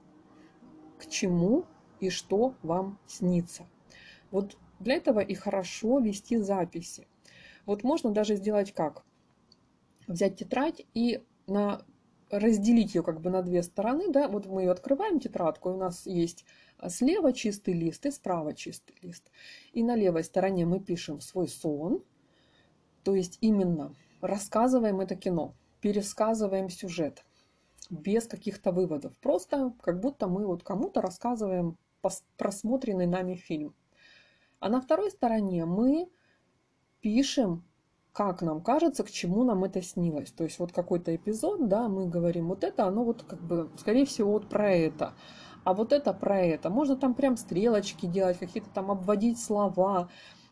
к 0.98 1.08
чему 1.08 1.66
и 2.00 2.10
что 2.10 2.56
вам 2.64 3.00
снится. 3.08 3.66
Вот 4.32 4.58
для 4.80 4.96
этого 4.96 5.20
и 5.20 5.34
хорошо 5.34 6.00
вести 6.00 6.38
записи. 6.38 7.08
Вот 7.66 7.84
можно 7.84 8.12
даже 8.12 8.36
сделать 8.36 8.74
как? 8.74 9.04
Взять 10.08 10.38
тетрадь 10.38 10.86
и 10.94 11.24
на, 11.48 11.82
разделить 12.30 12.96
ее 12.96 13.04
как 13.04 13.22
бы 13.22 13.30
на 13.30 13.42
две 13.42 13.64
стороны. 13.64 14.12
Да? 14.12 14.28
Вот 14.28 14.46
мы 14.46 14.64
ее 14.64 14.72
открываем, 14.72 15.20
тетрадку, 15.20 15.70
и 15.70 15.74
у 15.74 15.78
нас 15.78 16.06
есть 16.06 16.46
слева 16.88 17.34
чистый 17.34 17.74
лист 17.74 18.06
и 18.06 18.12
справа 18.12 18.54
чистый 18.54 18.96
лист. 19.02 19.32
И 19.74 19.84
на 19.84 19.96
левой 19.96 20.24
стороне 20.24 20.66
мы 20.66 20.80
пишем 20.80 21.22
свой 21.22 21.48
сон, 21.48 22.04
то 23.04 23.16
есть 23.16 23.38
именно 23.42 23.94
рассказываем 24.22 25.00
это 25.00 25.16
кино, 25.16 25.54
пересказываем 25.82 26.70
сюжет 26.70 27.24
без 27.90 28.28
каких-то 28.28 28.72
выводов. 28.72 29.16
Просто 29.18 29.74
как 29.82 30.00
будто 30.00 30.28
мы 30.28 30.46
вот 30.46 30.64
кому-то 30.64 31.02
рассказываем 31.02 31.78
просмотренный 32.38 33.08
нами 33.08 33.36
фильм. 33.36 33.74
А 34.60 34.70
на 34.70 34.82
второй 34.82 35.12
стороне 35.12 35.66
мы 35.66 36.10
пишем, 37.02 37.64
как 38.12 38.42
нам 38.42 38.62
кажется, 38.62 39.04
к 39.04 39.12
чему 39.12 39.44
нам 39.44 39.64
это 39.64 39.82
снилось. 39.82 40.32
То 40.32 40.44
есть 40.44 40.60
вот 40.60 40.72
какой-то 40.72 41.16
эпизод, 41.16 41.68
да, 41.68 41.88
мы 41.88 42.08
говорим, 42.08 42.48
вот 42.48 42.64
это, 42.64 42.86
оно 42.86 43.04
вот 43.04 43.24
как 43.24 43.40
бы, 43.40 43.70
скорее 43.78 44.06
всего, 44.06 44.32
вот 44.32 44.50
про 44.50 44.72
это. 44.74 45.14
А 45.68 45.74
вот 45.74 45.92
это 45.92 46.14
про 46.14 46.40
это. 46.40 46.70
Можно 46.70 46.96
там 46.96 47.14
прям 47.14 47.36
стрелочки 47.36 48.06
делать, 48.06 48.38
какие-то 48.38 48.70
там 48.70 48.90
обводить 48.90 49.38
слова, 49.38 50.08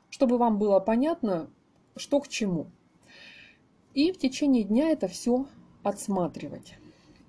чтобы 0.09 0.37
вам 0.37 0.59
было 0.59 0.81
понятно, 0.81 1.49
что 1.95 2.19
к 2.19 2.27
чему. 2.27 2.67
И 3.93 4.11
в 4.11 4.17
течение 4.17 4.63
дня 4.63 4.89
это 4.89 5.07
все 5.07 5.45
отсматривать. 5.83 6.75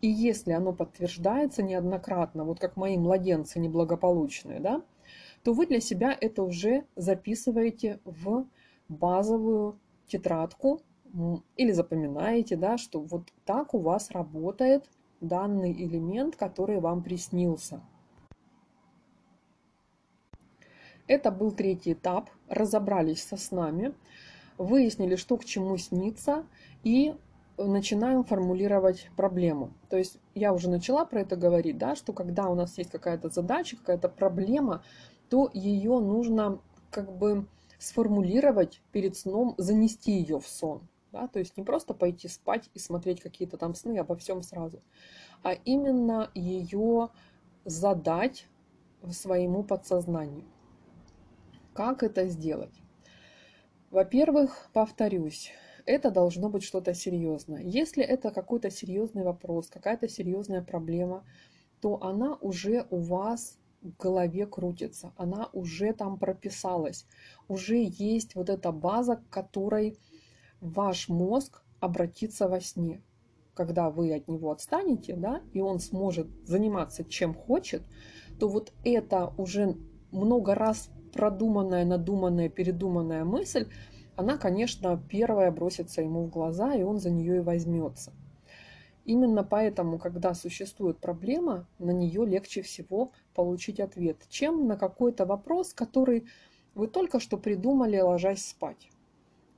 И 0.00 0.08
если 0.08 0.50
оно 0.50 0.72
подтверждается 0.72 1.62
неоднократно, 1.62 2.42
вот 2.42 2.58
как 2.58 2.76
мои 2.76 2.96
младенцы 2.96 3.60
неблагополучные, 3.60 4.58
да, 4.58 4.82
то 5.44 5.52
вы 5.52 5.68
для 5.68 5.78
себя 5.78 6.12
это 6.20 6.42
уже 6.42 6.86
записываете 6.96 8.00
в 8.04 8.48
базовую 8.88 9.78
тетрадку 10.08 10.82
или 11.56 11.70
запоминаете, 11.70 12.56
да, 12.56 12.78
что 12.78 12.98
вот 13.00 13.32
так 13.44 13.74
у 13.74 13.78
вас 13.78 14.10
работает 14.10 14.90
данный 15.20 15.72
элемент, 15.72 16.36
который 16.36 16.80
вам 16.80 17.02
приснился. 17.02 17.80
Это 21.06 21.30
был 21.30 21.52
третий 21.52 21.92
этап. 21.92 22.30
Разобрались 22.48 23.22
со 23.22 23.36
снами, 23.36 23.94
выяснили, 24.58 25.16
что 25.16 25.36
к 25.36 25.44
чему 25.44 25.76
снится, 25.76 26.44
и 26.84 27.14
начинаем 27.58 28.24
формулировать 28.24 29.10
проблему. 29.16 29.72
То 29.88 29.96
есть 29.96 30.18
я 30.34 30.52
уже 30.52 30.68
начала 30.68 31.04
про 31.04 31.20
это 31.20 31.36
говорить, 31.36 31.78
да, 31.78 31.96
что 31.96 32.12
когда 32.12 32.48
у 32.48 32.54
нас 32.54 32.76
есть 32.78 32.90
какая-то 32.90 33.30
задача, 33.30 33.76
какая-то 33.76 34.08
проблема, 34.08 34.82
то 35.30 35.50
ее 35.54 35.98
нужно 36.00 36.60
как 36.90 37.16
бы 37.16 37.46
сформулировать 37.78 38.80
перед 38.92 39.16
сном, 39.16 39.54
занести 39.58 40.12
ее 40.12 40.38
в 40.38 40.46
сон. 40.46 40.86
Да? 41.16 41.28
То 41.28 41.38
есть 41.38 41.56
не 41.56 41.64
просто 41.64 41.94
пойти 41.94 42.28
спать 42.28 42.68
и 42.74 42.78
смотреть 42.78 43.22
какие-то 43.22 43.56
там 43.56 43.74
сны 43.74 43.96
обо 43.98 44.16
всем 44.16 44.42
сразу, 44.42 44.82
а 45.42 45.54
именно 45.54 46.30
ее 46.34 47.08
задать 47.64 48.46
своему 49.10 49.64
подсознанию. 49.64 50.44
Как 51.72 52.02
это 52.02 52.26
сделать? 52.26 52.82
Во-первых, 53.90 54.68
повторюсь, 54.74 55.52
это 55.86 56.10
должно 56.10 56.50
быть 56.50 56.64
что-то 56.64 56.92
серьезное. 56.92 57.62
Если 57.62 58.04
это 58.04 58.30
какой-то 58.30 58.70
серьезный 58.70 59.22
вопрос, 59.22 59.68
какая-то 59.68 60.08
серьезная 60.08 60.60
проблема, 60.60 61.24
то 61.80 62.02
она 62.02 62.34
уже 62.42 62.86
у 62.90 62.98
вас 62.98 63.58
в 63.80 63.96
голове 63.96 64.46
крутится, 64.46 65.12
она 65.16 65.48
уже 65.52 65.94
там 65.94 66.18
прописалась, 66.18 67.06
уже 67.48 67.76
есть 67.78 68.34
вот 68.34 68.50
эта 68.50 68.72
база, 68.72 69.16
к 69.16 69.30
которой 69.30 69.96
ваш 70.60 71.08
мозг 71.08 71.62
обратится 71.80 72.48
во 72.48 72.60
сне. 72.60 73.02
Когда 73.54 73.90
вы 73.90 74.14
от 74.14 74.28
него 74.28 74.50
отстанете, 74.50 75.16
да, 75.16 75.40
и 75.52 75.60
он 75.60 75.80
сможет 75.80 76.28
заниматься 76.44 77.04
чем 77.04 77.34
хочет, 77.34 77.82
то 78.38 78.48
вот 78.48 78.72
это 78.84 79.32
уже 79.38 79.76
много 80.10 80.54
раз 80.54 80.90
продуманная, 81.12 81.84
надуманная, 81.84 82.48
передуманная 82.48 83.24
мысль, 83.24 83.68
она, 84.16 84.38
конечно, 84.38 85.02
первая 85.10 85.50
бросится 85.50 86.02
ему 86.02 86.24
в 86.24 86.30
глаза, 86.30 86.74
и 86.74 86.82
он 86.82 86.98
за 86.98 87.10
нее 87.10 87.36
и 87.36 87.40
возьмется. 87.40 88.12
Именно 89.04 89.44
поэтому, 89.44 89.98
когда 89.98 90.34
существует 90.34 90.98
проблема, 90.98 91.66
на 91.78 91.92
нее 91.92 92.26
легче 92.26 92.62
всего 92.62 93.12
получить 93.34 93.78
ответ, 93.78 94.16
чем 94.28 94.66
на 94.66 94.76
какой-то 94.76 95.26
вопрос, 95.26 95.72
который 95.72 96.26
вы 96.74 96.88
только 96.88 97.20
что 97.20 97.38
придумали, 97.38 98.00
ложась 98.00 98.44
спать. 98.44 98.90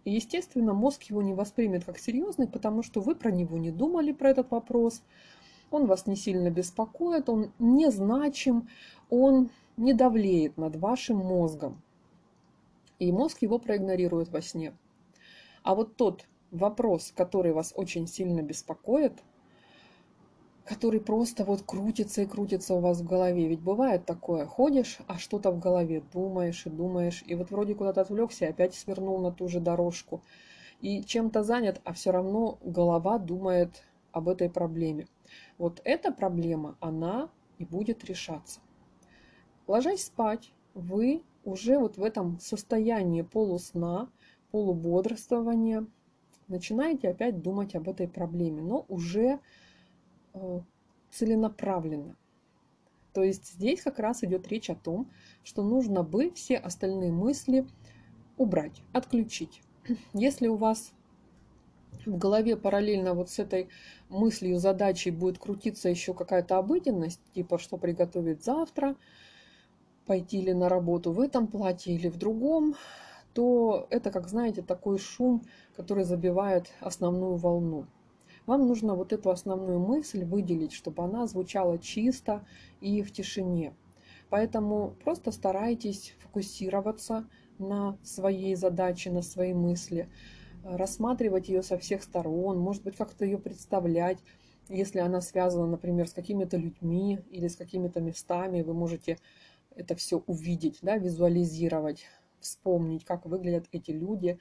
Естественно, 0.09 0.73
мозг 0.73 1.03
его 1.05 1.23
не 1.23 1.35
воспримет 1.35 1.85
как 1.85 1.99
серьезный, 1.99 2.49
потому 2.49 2.83
что 2.83 3.01
вы 3.01 3.15
про 3.15 3.31
него 3.31 3.59
не 3.59 3.71
думали, 3.71 4.13
про 4.13 4.31
этот 4.31 4.51
вопрос, 4.51 5.03
он 5.71 5.87
вас 5.87 6.07
не 6.07 6.17
сильно 6.17 6.51
беспокоит, 6.51 7.29
он 7.29 7.53
незначим, 7.59 8.69
он 9.11 9.51
не 9.77 9.93
давлеет 9.93 10.57
над 10.57 10.77
вашим 10.77 11.19
мозгом 11.19 11.83
и 12.99 13.13
мозг 13.13 13.43
его 13.43 13.59
проигнорирует 13.59 14.29
во 14.29 14.43
сне. 14.43 14.75
А 15.63 15.75
вот 15.75 15.97
тот 15.97 16.27
вопрос, 16.51 17.13
который 17.15 17.53
вас 17.53 17.73
очень 17.77 18.07
сильно 18.07 18.43
беспокоит, 18.43 19.23
который 20.69 21.01
просто 21.01 21.45
вот 21.45 21.63
крутится 21.63 22.21
и 22.21 22.27
крутится 22.27 22.75
у 22.75 22.81
вас 22.81 23.01
в 23.01 23.07
голове. 23.07 23.49
Ведь 23.49 23.61
бывает 23.61 24.05
такое, 24.05 24.45
ходишь, 24.45 24.99
а 25.07 25.17
что-то 25.17 25.51
в 25.51 25.59
голове 25.59 26.03
думаешь 26.13 26.67
и 26.67 26.71
думаешь, 26.71 27.25
и 27.27 27.35
вот 27.35 27.51
вроде 27.51 27.75
куда-то 27.75 28.03
отвлекся, 28.03 28.45
и 28.45 28.51
опять 28.51 28.75
свернул 28.75 29.19
на 29.19 29.33
ту 29.33 29.49
же 29.49 29.61
дорожку. 29.61 30.21
И 30.83 31.03
чем-то 31.03 31.43
занят, 31.43 31.81
а 31.85 31.95
все 31.95 32.11
равно 32.11 32.59
голова 32.63 33.17
думает 33.17 33.83
об 34.13 34.29
этой 34.29 34.51
проблеме. 34.51 35.07
Вот 35.57 35.81
эта 35.85 36.13
проблема, 36.13 36.77
она 36.81 37.31
и 37.57 37.65
будет 37.65 38.05
решаться. 38.05 38.61
Ложась 39.67 40.05
спать, 40.05 40.53
вы 40.75 41.23
уже 41.45 41.79
вот 41.79 41.97
в 41.97 42.05
этом 42.05 42.39
состоянии 42.41 43.23
полусна, 43.23 44.11
полубодрствования 44.51 45.87
начинаете 46.47 47.09
опять 47.09 47.41
думать 47.41 47.75
об 47.75 47.89
этой 47.89 48.07
проблеме, 48.07 48.61
но 48.61 48.85
уже 48.89 49.41
целенаправленно. 51.11 52.17
То 53.13 53.23
есть 53.23 53.55
здесь 53.55 53.83
как 53.83 53.99
раз 53.99 54.23
идет 54.23 54.47
речь 54.49 54.71
о 54.71 54.75
том, 54.75 55.11
что 55.43 55.63
нужно 55.63 56.03
бы 56.03 56.31
все 56.31 56.57
остальные 56.57 57.13
мысли 57.13 57.67
убрать, 58.37 58.83
отключить. 58.93 59.63
Если 60.13 60.47
у 60.47 60.57
вас 60.57 60.93
в 62.05 62.17
голове 62.17 62.57
параллельно 62.57 63.15
вот 63.15 63.31
с 63.31 63.39
этой 63.39 63.69
мыслью, 64.09 64.59
задачей 64.59 65.11
будет 65.11 65.39
крутиться 65.39 65.89
еще 65.89 66.15
какая-то 66.15 66.59
обыденность, 66.59 67.21
типа 67.35 67.59
что 67.59 67.77
приготовить 67.77 68.45
завтра, 68.45 68.97
пойти 70.07 70.41
ли 70.41 70.55
на 70.55 70.69
работу 70.69 71.13
в 71.13 71.21
этом 71.21 71.47
платье 71.47 71.95
или 71.95 72.09
в 72.09 72.17
другом, 72.17 72.75
то 73.35 73.87
это, 73.91 74.11
как 74.11 74.29
знаете, 74.29 74.63
такой 74.63 74.99
шум, 74.99 75.43
который 75.77 76.05
забивает 76.05 76.69
основную 76.81 77.37
волну. 77.37 77.87
Вам 78.49 78.67
нужно 78.67 78.95
вот 78.95 79.13
эту 79.13 79.29
основную 79.29 79.79
мысль 79.79 80.25
выделить, 80.25 80.73
чтобы 80.73 81.05
она 81.05 81.27
звучала 81.27 81.79
чисто 81.79 82.47
и 82.81 83.03
в 83.03 83.13
тишине. 83.13 83.75
Поэтому 84.31 84.97
просто 85.05 85.33
старайтесь 85.33 86.15
фокусироваться 86.21 87.29
на 87.59 87.99
своей 88.03 88.55
задаче, 88.55 89.11
на 89.11 89.21
своей 89.21 89.53
мысли, 89.53 90.09
рассматривать 90.65 91.51
ее 91.51 91.63
со 91.63 91.77
всех 91.77 92.03
сторон, 92.03 92.59
может 92.59 92.85
быть, 92.85 92.97
как-то 92.97 93.27
ее 93.27 93.37
представлять. 93.37 94.17
Если 94.71 94.99
она 94.99 95.21
связана, 95.21 95.67
например, 95.67 96.09
с 96.09 96.15
какими-то 96.15 96.57
людьми 96.57 97.19
или 97.31 97.49
с 97.49 97.57
какими-то 97.57 98.01
местами, 98.01 98.63
вы 98.63 98.73
можете 98.73 99.19
это 99.77 99.95
все 99.95 100.23
увидеть, 100.27 100.79
да, 100.81 100.97
визуализировать, 100.97 102.07
вспомнить, 102.41 103.05
как 103.05 103.27
выглядят 103.27 103.67
эти 103.73 103.91
люди 103.91 104.39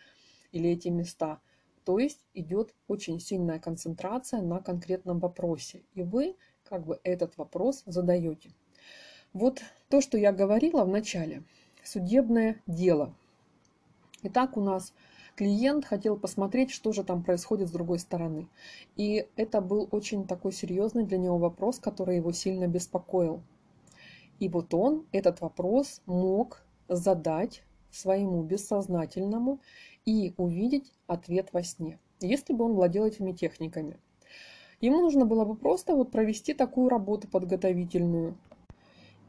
или 0.54 0.70
эти 0.70 0.88
места. 0.88 1.42
То 1.88 2.00
есть 2.00 2.20
идет 2.34 2.76
очень 2.90 3.22
сильная 3.22 3.60
концентрация 3.60 4.42
на 4.42 4.60
конкретном 4.60 5.20
вопросе. 5.20 5.84
И 5.94 6.04
вы 6.04 6.36
как 6.66 6.86
бы 6.86 7.00
этот 7.06 7.38
вопрос 7.38 7.84
задаете. 7.86 8.52
Вот 9.32 9.62
то, 9.88 10.02
что 10.02 10.18
я 10.18 10.34
говорила 10.34 10.84
в 10.84 10.90
начале, 10.90 11.44
судебное 11.86 12.62
дело. 12.68 13.16
Итак, 14.24 14.58
у 14.58 14.62
нас 14.62 14.94
клиент 15.38 15.86
хотел 15.86 16.18
посмотреть, 16.18 16.72
что 16.72 16.92
же 16.92 17.06
там 17.06 17.24
происходит 17.24 17.70
с 17.70 17.72
другой 17.72 18.00
стороны. 18.00 18.50
И 18.98 19.26
это 19.38 19.62
был 19.62 19.88
очень 19.92 20.28
такой 20.28 20.52
серьезный 20.52 21.06
для 21.06 21.18
него 21.18 21.38
вопрос, 21.38 21.80
который 21.80 22.18
его 22.18 22.34
сильно 22.34 22.68
беспокоил. 22.68 23.42
И 24.40 24.50
вот 24.50 24.74
он 24.74 25.06
этот 25.14 25.40
вопрос 25.40 26.02
мог 26.06 26.66
задать 26.90 27.64
своему 27.92 28.44
бессознательному 28.44 29.60
и 30.06 30.34
увидеть 30.38 30.94
ответ 31.08 31.50
во 31.54 31.64
сне, 31.64 32.00
если 32.20 32.54
бы 32.54 32.66
он 32.66 32.74
владел 32.74 33.06
этими 33.06 33.32
техниками. 33.32 34.00
Ему 34.80 35.02
нужно 35.02 35.26
было 35.26 35.44
бы 35.46 35.56
просто 35.56 35.96
вот 35.96 36.12
провести 36.12 36.54
такую 36.54 36.90
работу 36.90 37.28
подготовительную 37.28 38.38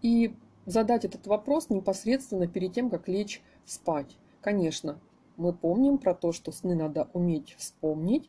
и 0.02 0.34
задать 0.66 1.04
этот 1.04 1.26
вопрос 1.26 1.70
непосредственно 1.70 2.46
перед 2.46 2.74
тем, 2.74 2.90
как 2.90 3.08
лечь 3.08 3.42
спать. 3.64 4.16
Конечно, 4.42 5.00
мы 5.36 5.52
помним 5.52 5.98
про 5.98 6.14
то, 6.14 6.32
что 6.32 6.52
сны 6.52 6.74
надо 6.74 7.08
уметь 7.14 7.54
вспомнить, 7.56 8.28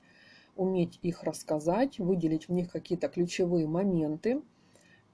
уметь 0.56 1.00
их 1.02 1.24
рассказать, 1.24 2.00
выделить 2.00 2.48
в 2.48 2.54
них 2.54 2.72
какие-то 2.72 3.10
ключевые 3.10 3.68
моменты 3.68 4.42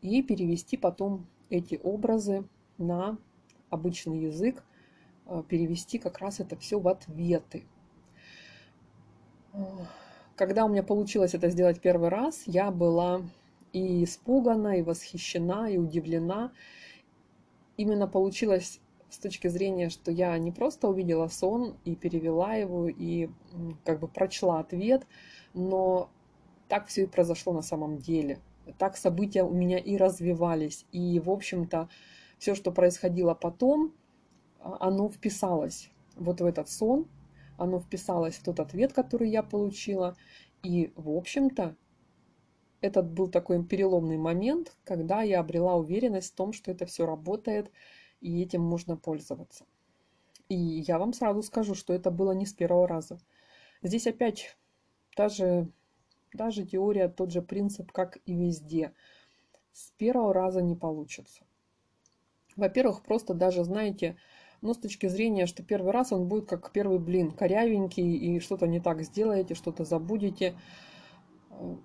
и 0.02 0.22
перевести 0.22 0.78
потом 0.78 1.26
эти 1.50 1.80
образы 1.84 2.48
на 2.78 3.18
обычный 3.70 4.20
язык, 4.20 4.64
перевести 5.48 5.98
как 5.98 6.20
раз 6.20 6.40
это 6.40 6.56
все 6.56 6.80
в 6.80 6.88
ответы. 6.88 7.64
Когда 10.36 10.66
у 10.66 10.70
меня 10.70 10.84
получилось 10.84 11.34
это 11.34 11.50
сделать 11.50 11.80
первый 11.82 12.10
раз, 12.10 12.44
я 12.46 12.72
была 12.72 13.22
и 13.72 14.04
испугана, 14.04 14.80
и 14.80 14.82
восхищена, 14.82 15.70
и 15.70 15.78
удивлена. 15.78 16.52
Именно 17.78 18.08
получилось 18.08 18.80
с 19.10 19.18
точки 19.18 19.48
зрения, 19.48 19.90
что 19.90 20.12
я 20.12 20.38
не 20.38 20.52
просто 20.52 20.88
увидела 20.88 21.28
сон 21.28 21.78
и 21.86 21.96
перевела 21.96 22.56
его, 22.56 22.88
и 22.90 23.30
как 23.86 24.00
бы 24.00 24.08
прочла 24.08 24.60
ответ, 24.60 25.08
но 25.54 26.10
так 26.68 26.88
все 26.88 27.04
и 27.04 27.08
произошло 27.08 27.54
на 27.54 27.62
самом 27.62 27.98
деле. 27.98 28.40
Так 28.78 28.98
события 28.98 29.44
у 29.44 29.54
меня 29.54 29.78
и 29.78 29.96
развивались. 29.96 30.86
И, 30.92 31.20
в 31.20 31.30
общем-то, 31.30 31.88
все, 32.40 32.56
что 32.56 32.72
происходило 32.72 33.34
потом, 33.34 33.94
оно 34.66 35.10
вписалось 35.10 35.90
вот 36.16 36.42
в 36.42 36.46
этот 36.46 36.70
сон, 36.70 37.08
оно 37.58 37.80
вписалось 37.80 38.36
в 38.36 38.44
тот 38.44 38.60
ответ, 38.60 38.94
который 38.94 39.30
я 39.30 39.44
получила. 39.44 40.16
И, 40.64 40.92
в 40.96 41.10
общем-то, 41.12 41.76
этот 42.82 43.10
был 43.12 43.28
такой 43.28 43.64
переломный 43.64 44.18
момент, 44.18 44.76
когда 44.84 45.22
я 45.22 45.40
обрела 45.40 45.76
уверенность 45.76 46.34
в 46.34 46.36
том, 46.36 46.52
что 46.54 46.72
это 46.72 46.86
все 46.86 47.06
работает, 47.06 47.72
и 48.22 48.42
этим 48.42 48.62
можно 48.62 48.98
пользоваться. 48.98 49.66
И 50.50 50.56
я 50.56 51.00
вам 51.00 51.14
сразу 51.14 51.42
скажу, 51.44 51.76
что 51.76 51.94
это 51.94 52.12
было 52.12 52.32
не 52.32 52.46
с 52.46 52.54
первого 52.54 52.88
раза. 52.88 53.20
Здесь 53.82 54.08
опять 54.08 54.58
даже, 55.16 55.70
даже 56.34 56.66
теория, 56.66 57.08
тот 57.08 57.32
же 57.32 57.42
принцип, 57.42 57.92
как 57.92 58.18
и 58.26 58.34
везде. 58.34 58.94
С 59.72 59.92
первого 59.98 60.34
раза 60.34 60.62
не 60.62 60.76
получится. 60.76 61.44
Во-первых, 62.56 63.04
просто 63.04 63.34
даже, 63.34 63.64
знаете, 63.64 64.18
но 64.66 64.74
с 64.74 64.78
точки 64.78 65.08
зрения, 65.08 65.46
что 65.46 65.64
первый 65.64 65.92
раз 65.92 66.12
он 66.12 66.28
будет 66.28 66.48
как 66.48 66.72
первый 66.72 66.98
блин, 66.98 67.32
корявенький, 67.32 68.16
и 68.16 68.40
что-то 68.40 68.66
не 68.68 68.80
так 68.80 69.04
сделаете, 69.04 69.54
что-то 69.54 69.86
забудете. 69.86 70.56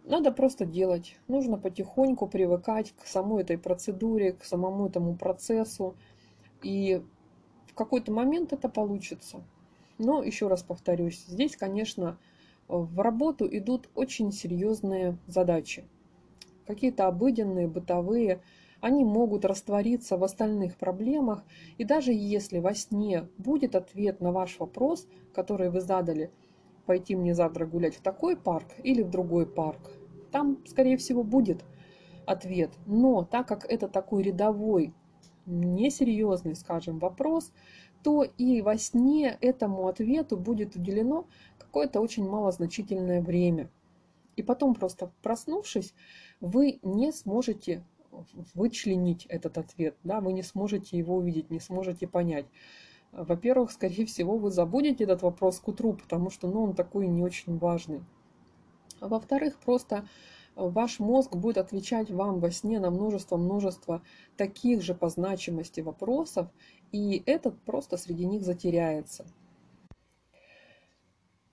Надо 0.04 0.32
просто 0.32 0.64
делать. 0.64 1.16
Нужно 1.28 1.58
потихоньку 1.58 2.26
привыкать 2.26 2.92
к 2.92 3.06
самой 3.06 3.42
этой 3.42 3.58
процедуре, 3.58 4.32
к 4.32 4.44
самому 4.44 4.86
этому 4.86 5.14
процессу. 5.14 5.94
И 6.62 7.02
в 7.66 7.74
какой-то 7.74 8.12
момент 8.12 8.52
это 8.54 8.68
получится. 8.68 9.44
Но 9.98 10.22
еще 10.22 10.48
раз 10.48 10.62
повторюсь, 10.62 11.24
здесь, 11.26 11.56
конечно, 11.56 12.18
в 12.66 12.98
работу 13.00 13.46
идут 13.46 13.90
очень 13.94 14.32
серьезные 14.32 15.18
задачи. 15.26 15.84
Какие-то 16.66 17.06
обыденные, 17.06 17.68
бытовые, 17.68 18.40
они 18.80 19.04
могут 19.04 19.44
раствориться 19.44 20.16
в 20.16 20.24
остальных 20.24 20.76
проблемах, 20.76 21.44
и 21.78 21.84
даже 21.84 22.12
если 22.12 22.58
во 22.58 22.74
сне 22.74 23.28
будет 23.38 23.74
ответ 23.74 24.20
на 24.20 24.32
ваш 24.32 24.58
вопрос, 24.58 25.06
который 25.34 25.70
вы 25.70 25.80
задали, 25.80 26.30
пойти 26.86 27.14
мне 27.14 27.34
завтра 27.34 27.66
гулять 27.66 27.96
в 27.96 28.00
такой 28.00 28.36
парк 28.36 28.66
или 28.82 29.02
в 29.02 29.10
другой 29.10 29.46
парк, 29.46 29.92
там, 30.32 30.58
скорее 30.66 30.96
всего, 30.96 31.22
будет 31.22 31.64
ответ. 32.26 32.70
Но 32.86 33.24
так 33.24 33.46
как 33.48 33.64
это 33.64 33.88
такой 33.88 34.22
рядовой, 34.22 34.94
несерьезный, 35.46 36.54
скажем, 36.54 36.98
вопрос, 36.98 37.52
то 38.02 38.22
и 38.22 38.62
во 38.62 38.78
сне 38.78 39.36
этому 39.40 39.88
ответу 39.88 40.36
будет 40.36 40.76
уделено 40.76 41.26
какое-то 41.58 42.00
очень 42.00 42.28
малозначительное 42.28 43.20
время. 43.20 43.68
И 44.36 44.42
потом 44.42 44.74
просто 44.74 45.12
проснувшись, 45.22 45.92
вы 46.40 46.78
не 46.82 47.12
сможете 47.12 47.84
вычленить 48.54 49.26
этот 49.26 49.58
ответ, 49.58 49.96
да, 50.04 50.20
вы 50.20 50.32
не 50.32 50.42
сможете 50.42 50.98
его 50.98 51.16
увидеть, 51.16 51.50
не 51.50 51.60
сможете 51.60 52.06
понять. 52.06 52.46
Во-первых, 53.12 53.72
скорее 53.72 54.06
всего, 54.06 54.38
вы 54.38 54.50
забудете 54.50 55.04
этот 55.04 55.22
вопрос 55.22 55.58
к 55.58 55.68
утру, 55.68 55.94
потому 55.94 56.30
что 56.30 56.48
ну, 56.48 56.64
он 56.64 56.74
такой 56.74 57.08
не 57.08 57.22
очень 57.22 57.58
важный. 57.58 58.02
Во-вторых, 59.00 59.58
просто 59.58 60.06
ваш 60.54 61.00
мозг 61.00 61.34
будет 61.34 61.58
отвечать 61.58 62.10
вам 62.10 62.38
во 62.38 62.50
сне 62.50 62.78
на 62.78 62.90
множество-множество 62.90 64.02
таких 64.36 64.82
же 64.82 64.94
по 64.94 65.08
значимости 65.08 65.80
вопросов, 65.80 66.48
и 66.92 67.22
этот 67.26 67.60
просто 67.62 67.96
среди 67.96 68.26
них 68.26 68.42
затеряется. 68.42 69.26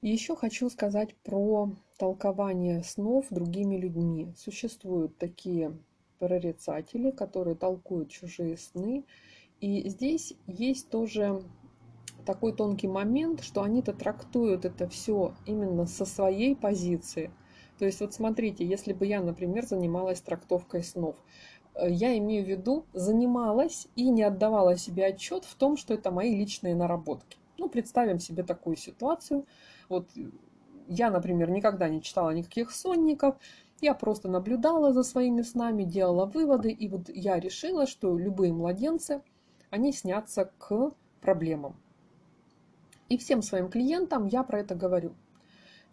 еще 0.02 0.36
хочу 0.36 0.70
сказать 0.70 1.16
про 1.24 1.72
толкование 1.98 2.84
снов 2.84 3.26
другими 3.30 3.78
людьми. 3.78 4.34
Существуют 4.38 5.18
такие 5.18 5.76
прорицатели, 6.20 7.12
которые 7.12 7.56
толкуют 7.56 8.10
чужие 8.10 8.58
сны. 8.58 9.06
И 9.60 9.90
здесь 9.90 10.34
есть 10.46 10.90
тоже 10.90 11.42
такой 12.26 12.54
тонкий 12.54 12.88
момент, 12.88 13.42
что 13.42 13.64
они-то 13.64 13.94
трактуют 13.94 14.66
это 14.66 14.88
все 14.88 15.34
именно 15.46 15.86
со 15.86 16.06
своей 16.06 16.56
позиции. 16.56 17.32
То 17.80 17.86
есть 17.86 18.02
вот 18.02 18.14
смотрите, 18.14 18.66
если 18.66 18.94
бы 18.94 19.06
я, 19.06 19.22
например, 19.22 19.66
занималась 19.66 20.20
трактовкой 20.20 20.84
снов, 20.84 21.16
э, 21.76 21.90
я 21.90 22.18
имею 22.18 22.44
в 22.44 22.50
виду, 22.50 22.86
занималась 22.94 23.88
и 23.96 24.10
не 24.10 24.24
отдавала 24.24 24.78
себе 24.78 25.06
отчет 25.06 25.46
в 25.46 25.56
том, 25.56 25.78
что 25.78 25.94
это 25.94 26.12
мои 26.12 26.36
личные 26.36 26.76
наработки. 26.76 27.38
Ну, 27.58 27.70
представим 27.70 28.20
себе 28.20 28.44
такую 28.44 28.76
ситуацию. 28.76 29.46
Вот 29.90 30.10
я, 30.88 31.10
например, 31.12 31.50
никогда 31.50 31.88
не 31.90 32.02
читала 32.02 32.32
никаких 32.32 32.72
сонников, 32.72 33.36
я 33.82 33.94
просто 33.94 34.28
наблюдала 34.30 34.92
за 34.92 35.04
своими 35.04 35.42
снами, 35.42 35.84
делала 35.84 36.26
выводы, 36.26 36.72
и 36.72 36.88
вот 36.88 37.10
я 37.10 37.40
решила, 37.40 37.86
что 37.86 38.18
любые 38.18 38.54
младенцы, 38.54 39.22
они 39.70 39.92
снятся 39.92 40.52
к 40.58 40.92
проблемам. 41.22 41.76
И 43.10 43.18
всем 43.18 43.42
своим 43.42 43.70
клиентам 43.70 44.26
я 44.26 44.44
про 44.44 44.60
это 44.60 44.76
говорю. 44.76 45.14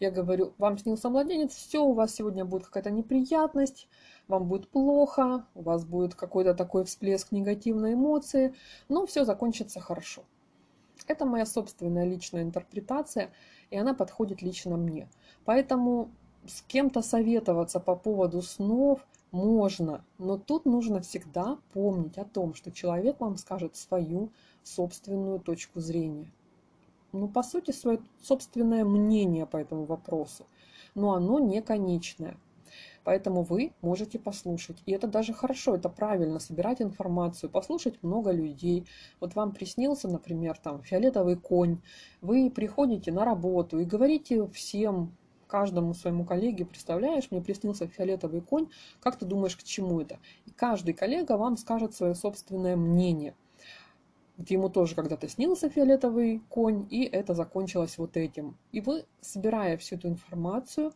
Я 0.00 0.10
говорю, 0.10 0.54
вам 0.58 0.76
снился 0.78 1.08
младенец, 1.08 1.54
все, 1.54 1.84
у 1.84 1.92
вас 1.92 2.14
сегодня 2.14 2.44
будет 2.44 2.66
какая-то 2.66 2.90
неприятность, 2.90 3.88
вам 4.26 4.48
будет 4.48 4.68
плохо, 4.68 5.46
у 5.54 5.62
вас 5.62 5.84
будет 5.84 6.14
какой-то 6.14 6.54
такой 6.54 6.84
всплеск 6.84 7.30
негативной 7.30 7.94
эмоции, 7.94 8.54
но 8.88 9.06
все 9.06 9.24
закончится 9.24 9.80
хорошо. 9.80 10.24
Это 11.06 11.26
моя 11.26 11.46
собственная 11.46 12.06
личная 12.06 12.42
интерпретация, 12.42 13.30
и 13.70 13.76
она 13.76 13.94
подходит 13.94 14.42
лично 14.42 14.76
мне. 14.76 15.08
Поэтому 15.44 16.10
с 16.46 16.62
кем-то 16.62 17.02
советоваться 17.02 17.80
по 17.80 17.94
поводу 17.94 18.42
снов 18.42 19.00
можно, 19.30 20.04
но 20.18 20.38
тут 20.38 20.64
нужно 20.64 21.00
всегда 21.00 21.58
помнить 21.72 22.18
о 22.18 22.24
том, 22.24 22.54
что 22.54 22.70
человек 22.70 23.20
вам 23.20 23.36
скажет 23.36 23.76
свою 23.76 24.30
собственную 24.62 25.40
точку 25.40 25.80
зрения. 25.80 26.30
Ну, 27.12 27.28
по 27.28 27.42
сути, 27.42 27.70
свое 27.70 28.00
собственное 28.22 28.84
мнение 28.84 29.46
по 29.46 29.56
этому 29.56 29.84
вопросу. 29.84 30.46
Но 30.94 31.14
оно 31.14 31.38
не 31.38 31.62
конечное. 31.62 32.36
Поэтому 33.04 33.42
вы 33.42 33.72
можете 33.82 34.18
послушать. 34.18 34.82
И 34.86 34.92
это 34.92 35.06
даже 35.06 35.32
хорошо, 35.32 35.76
это 35.76 35.88
правильно, 35.88 36.40
собирать 36.40 36.80
информацию, 36.80 37.50
послушать 37.50 38.02
много 38.02 38.32
людей. 38.32 38.86
Вот 39.20 39.34
вам 39.34 39.52
приснился, 39.52 40.08
например, 40.08 40.58
там 40.58 40.82
фиолетовый 40.82 41.36
конь. 41.36 41.78
Вы 42.22 42.50
приходите 42.50 43.12
на 43.12 43.24
работу 43.24 43.78
и 43.78 43.84
говорите 43.84 44.46
всем, 44.48 45.14
каждому 45.54 45.94
своему 45.94 46.24
коллеге, 46.24 46.64
представляешь, 46.64 47.30
мне 47.30 47.40
приснился 47.40 47.86
фиолетовый 47.86 48.40
конь, 48.40 48.70
как 48.98 49.16
ты 49.16 49.24
думаешь, 49.24 49.54
к 49.54 49.62
чему 49.62 50.00
это? 50.00 50.18
И 50.46 50.50
каждый 50.50 50.94
коллега 50.94 51.36
вам 51.36 51.56
скажет 51.56 51.94
свое 51.94 52.16
собственное 52.16 52.74
мнение. 52.74 53.36
Вот 54.36 54.50
ему 54.50 54.68
тоже 54.68 54.96
когда-то 54.96 55.28
снился 55.28 55.68
фиолетовый 55.70 56.42
конь, 56.48 56.88
и 56.90 57.04
это 57.04 57.34
закончилось 57.34 57.98
вот 57.98 58.16
этим. 58.16 58.56
И 58.72 58.80
вы, 58.80 59.04
собирая 59.20 59.76
всю 59.76 59.94
эту 59.94 60.08
информацию, 60.08 60.92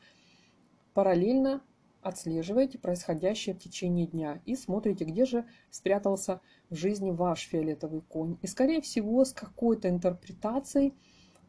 параллельно 0.92 1.62
отслеживаете 2.02 2.78
происходящее 2.78 3.54
в 3.54 3.60
течение 3.60 4.08
дня 4.08 4.42
и 4.44 4.56
смотрите, 4.56 5.04
где 5.04 5.24
же 5.24 5.44
спрятался 5.70 6.40
в 6.68 6.74
жизни 6.74 7.12
ваш 7.12 7.42
фиолетовый 7.42 8.00
конь. 8.00 8.38
И, 8.42 8.48
скорее 8.48 8.80
всего, 8.80 9.24
с 9.24 9.32
какой-то 9.32 9.88
интерпретацией 9.88 10.94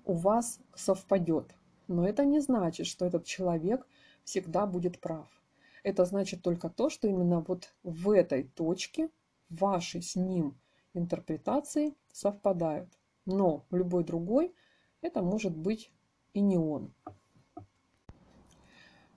у 0.06 0.14
вас 0.14 0.60
совпадет. 0.76 1.56
Но 1.90 2.08
это 2.08 2.24
не 2.24 2.40
значит, 2.40 2.86
что 2.86 3.06
этот 3.06 3.26
человек 3.26 3.86
всегда 4.24 4.68
будет 4.68 5.02
прав. 5.02 5.28
Это 5.82 6.06
значит 6.06 6.44
только 6.44 6.70
то, 6.70 6.92
что 6.92 7.08
именно 7.08 7.40
вот 7.42 7.74
в 7.82 8.12
этой 8.12 8.44
точке 8.44 9.10
ваши 9.50 10.04
с 10.04 10.16
ним 10.16 10.56
интерпретации 10.94 11.96
совпадают. 12.14 12.90
Но 13.26 13.66
любой 13.72 14.04
другой 14.04 14.54
это 15.02 15.24
может 15.24 15.58
быть 15.58 15.92
и 16.34 16.42
не 16.42 16.60
он. 16.60 16.94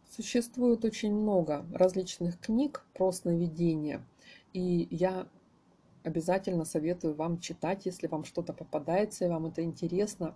Существует 0.09 0.83
очень 0.87 1.15
много 1.15 1.67
различных 1.75 2.41
книг 2.41 2.87
про 2.95 3.13
сновидения, 3.13 4.03
и 4.55 4.89
я 4.91 5.27
обязательно 6.05 6.65
советую 6.65 7.15
вам 7.15 7.39
читать, 7.39 7.85
если 7.85 8.07
вам 8.07 8.25
что-то 8.25 8.55
попадается, 8.55 9.27
и 9.27 9.29
вам 9.29 9.47
это 9.47 9.63
интересно. 9.63 10.35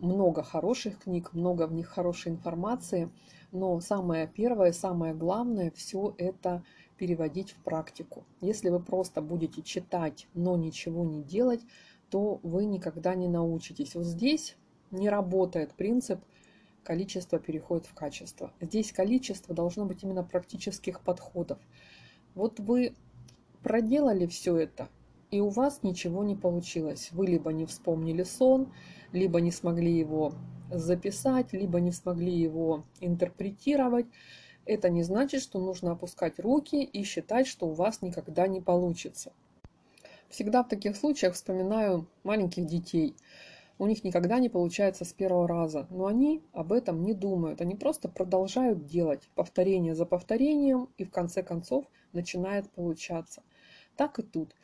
Много 0.00 0.42
хороших 0.42 0.98
книг, 0.98 1.32
много 1.32 1.66
в 1.66 1.72
них 1.72 1.88
хорошей 1.88 2.32
информации, 2.32 3.10
но 3.52 3.80
самое 3.80 4.26
первое, 4.26 4.72
самое 4.72 5.14
главное, 5.14 5.70
все 5.70 6.14
это 6.18 6.64
переводить 6.96 7.52
в 7.52 7.62
практику. 7.62 8.24
Если 8.40 8.70
вы 8.70 8.80
просто 8.80 9.22
будете 9.22 9.62
читать, 9.62 10.26
но 10.34 10.56
ничего 10.56 11.04
не 11.04 11.22
делать, 11.22 11.60
то 12.10 12.40
вы 12.42 12.64
никогда 12.64 13.14
не 13.14 13.28
научитесь. 13.28 13.94
Вот 13.94 14.04
здесь 14.04 14.56
не 14.90 15.08
работает 15.08 15.72
принцип 15.74 16.20
количество 16.82 17.38
переходит 17.38 17.86
в 17.86 17.94
качество. 17.94 18.52
Здесь 18.60 18.92
количество 18.92 19.54
должно 19.54 19.84
быть 19.84 20.02
именно 20.02 20.24
практических 20.24 21.00
подходов. 21.00 21.58
Вот 22.34 22.58
вы 22.58 22.94
проделали 23.62 24.26
все 24.26 24.56
это, 24.56 24.88
и 25.30 25.40
у 25.40 25.48
вас 25.48 25.82
ничего 25.82 26.24
не 26.24 26.36
получилось. 26.36 27.10
Вы 27.12 27.26
либо 27.26 27.52
не 27.52 27.66
вспомнили 27.66 28.22
сон, 28.22 28.72
либо 29.12 29.40
не 29.40 29.50
смогли 29.50 29.92
его 29.92 30.32
записать, 30.70 31.52
либо 31.52 31.80
не 31.80 31.92
смогли 31.92 32.32
его 32.32 32.84
интерпретировать. 33.00 34.06
Это 34.66 34.88
не 34.88 35.02
значит, 35.02 35.42
что 35.42 35.58
нужно 35.58 35.92
опускать 35.92 36.38
руки 36.38 36.82
и 36.82 37.02
считать, 37.02 37.46
что 37.46 37.66
у 37.66 37.72
вас 37.72 38.02
никогда 38.02 38.46
не 38.46 38.60
получится. 38.60 39.32
Всегда 40.28 40.62
в 40.62 40.68
таких 40.68 40.96
случаях 40.96 41.34
вспоминаю 41.34 42.06
маленьких 42.22 42.66
детей– 42.66 43.14
у 43.80 43.86
них 43.86 44.04
никогда 44.04 44.38
не 44.38 44.50
получается 44.50 45.06
с 45.06 45.14
первого 45.14 45.48
раза, 45.48 45.86
но 45.88 46.04
они 46.04 46.42
об 46.52 46.70
этом 46.70 47.02
не 47.02 47.14
думают. 47.14 47.62
Они 47.62 47.74
просто 47.74 48.10
продолжают 48.10 48.84
делать 48.84 49.26
повторение 49.34 49.94
за 49.94 50.04
повторением, 50.04 50.90
и 50.98 51.04
в 51.04 51.10
конце 51.10 51.42
концов 51.42 51.86
начинает 52.12 52.70
получаться. 52.72 53.42
Так 53.96 54.18
и 54.18 54.22
тут. 54.22 54.54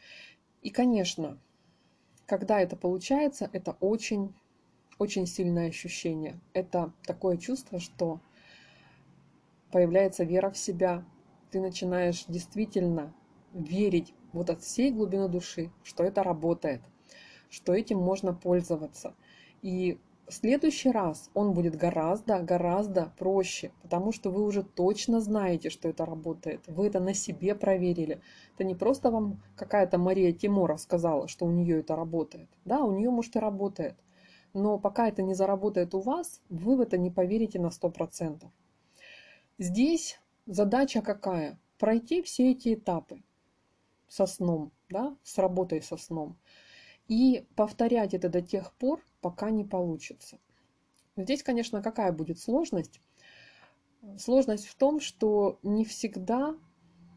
И, 0.66 0.70
конечно, 0.70 1.38
когда 2.26 2.60
это 2.60 2.74
получается, 2.74 3.48
это 3.52 3.76
очень, 3.78 4.34
очень 4.98 5.24
сильное 5.24 5.68
ощущение. 5.68 6.40
Это 6.54 6.92
такое 7.04 7.36
чувство, 7.36 7.78
что 7.78 8.20
появляется 9.70 10.24
вера 10.24 10.50
в 10.50 10.58
себя. 10.58 11.04
Ты 11.52 11.60
начинаешь 11.60 12.24
действительно 12.26 13.14
верить 13.52 14.12
вот 14.32 14.50
от 14.50 14.60
всей 14.60 14.90
глубины 14.90 15.28
души, 15.28 15.70
что 15.84 16.02
это 16.02 16.24
работает– 16.24 16.82
что 17.48 17.72
этим 17.72 17.98
можно 17.98 18.34
пользоваться. 18.34 19.14
И 19.62 19.98
в 20.28 20.32
следующий 20.32 20.90
раз 20.90 21.30
он 21.34 21.52
будет 21.54 21.76
гораздо, 21.76 22.40
гораздо 22.40 23.12
проще, 23.16 23.70
потому 23.82 24.10
что 24.10 24.30
вы 24.30 24.42
уже 24.42 24.64
точно 24.64 25.20
знаете, 25.20 25.70
что 25.70 25.88
это 25.88 26.04
работает. 26.04 26.64
Вы 26.66 26.88
это 26.88 26.98
на 26.98 27.14
себе 27.14 27.54
проверили. 27.54 28.20
Это 28.54 28.64
не 28.64 28.74
просто 28.74 29.10
вам 29.10 29.40
какая-то 29.56 29.98
Мария 29.98 30.32
Тимора 30.32 30.78
сказала, 30.78 31.28
что 31.28 31.46
у 31.46 31.52
нее 31.52 31.78
это 31.78 31.94
работает. 31.94 32.48
Да, 32.64 32.84
у 32.84 32.92
нее, 32.92 33.10
может, 33.10 33.36
и 33.36 33.38
работает. 33.38 33.94
Но 34.52 34.78
пока 34.78 35.06
это 35.08 35.22
не 35.22 35.34
заработает 35.34 35.94
у 35.94 36.00
вас, 36.00 36.40
вы 36.48 36.76
в 36.76 36.80
это 36.80 36.98
не 36.98 37.10
поверите 37.10 37.60
на 37.60 37.68
100%. 37.68 38.46
Здесь 39.58 40.18
задача 40.46 41.02
какая? 41.02 41.58
Пройти 41.78 42.22
все 42.22 42.50
эти 42.50 42.74
этапы 42.74 43.22
со 44.08 44.26
сном, 44.26 44.72
да, 44.88 45.16
с 45.22 45.38
работой 45.38 45.82
со 45.82 45.96
сном 45.96 46.36
и 47.08 47.46
повторять 47.54 48.14
это 48.14 48.28
до 48.28 48.42
тех 48.42 48.72
пор, 48.74 49.00
пока 49.26 49.50
не 49.50 49.64
получится. 49.64 50.38
Здесь, 51.16 51.42
конечно, 51.42 51.82
какая 51.82 52.12
будет 52.12 52.38
сложность? 52.38 53.00
Сложность 54.18 54.68
в 54.68 54.76
том, 54.76 55.00
что 55.00 55.58
не 55.64 55.84
всегда 55.84 56.54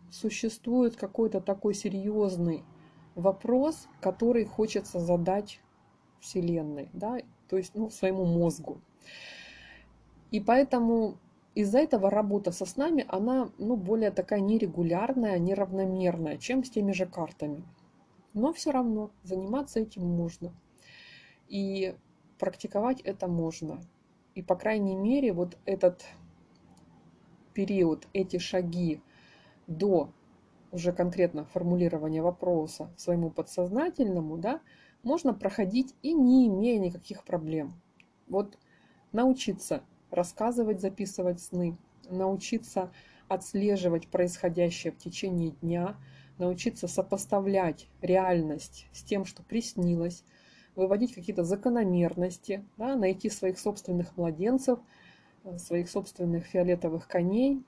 существует 0.10 0.96
какой-то 0.96 1.40
такой 1.40 1.76
серьезный 1.76 2.64
вопрос, 3.14 3.88
который 4.02 4.46
хочется 4.46 5.00
задать 5.00 5.62
Вселенной, 6.20 6.90
да, 6.94 7.20
то 7.48 7.58
есть 7.58 7.76
ну, 7.76 7.92
своему 7.92 8.26
мозгу. 8.26 8.82
И 10.32 10.40
поэтому 10.40 11.20
из-за 11.54 11.78
этого 11.78 12.10
работа 12.10 12.52
со 12.52 12.66
снами, 12.66 13.06
она 13.08 13.52
ну, 13.60 13.76
более 13.76 14.10
такая 14.10 14.40
нерегулярная, 14.40 15.38
неравномерная, 15.38 16.40
чем 16.40 16.64
с 16.64 16.72
теми 16.72 16.92
же 16.92 17.06
картами. 17.06 17.64
Но 18.34 18.52
все 18.52 18.72
равно 18.72 19.12
заниматься 19.22 19.80
этим 19.80 20.08
можно. 20.08 20.52
И 21.50 21.96
практиковать 22.38 23.02
это 23.02 23.28
можно. 23.28 23.82
И, 24.36 24.42
по 24.42 24.56
крайней 24.56 24.96
мере, 24.96 25.34
вот 25.34 25.58
этот 25.66 26.06
период, 27.54 28.08
эти 28.14 28.38
шаги 28.38 29.02
до 29.68 30.12
уже 30.72 30.94
конкретно 30.94 31.46
формулирования 31.46 32.22
вопроса 32.22 32.94
своему 32.96 33.32
подсознательному, 33.32 34.38
да, 34.38 34.62
можно 35.04 35.34
проходить 35.34 35.96
и 36.02 36.14
не 36.14 36.48
имея 36.48 36.80
никаких 36.80 37.24
проблем. 37.24 37.74
Вот 38.28 38.58
научиться 39.12 39.84
рассказывать, 40.12 40.80
записывать 40.80 41.42
сны, 41.42 41.78
научиться 42.08 42.92
отслеживать 43.28 44.08
происходящее 44.08 44.94
в 44.94 44.98
течение 44.98 45.52
дня– 45.52 45.98
научиться 46.40 46.88
сопоставлять 46.88 47.88
реальность 48.02 48.88
с 48.92 49.04
тем, 49.04 49.26
что 49.26 49.44
приснилось, 49.44 50.24
выводить 50.76 51.14
какие-то 51.14 51.44
закономерности, 51.44 52.64
да, 52.78 52.96
найти 52.96 53.30
своих 53.30 53.60
собственных 53.60 54.16
младенцев, 54.18 54.80
э, 55.44 55.58
своих 55.58 55.90
собственных 55.90 56.46
фиолетовых 56.46 57.08
коней 57.08 57.64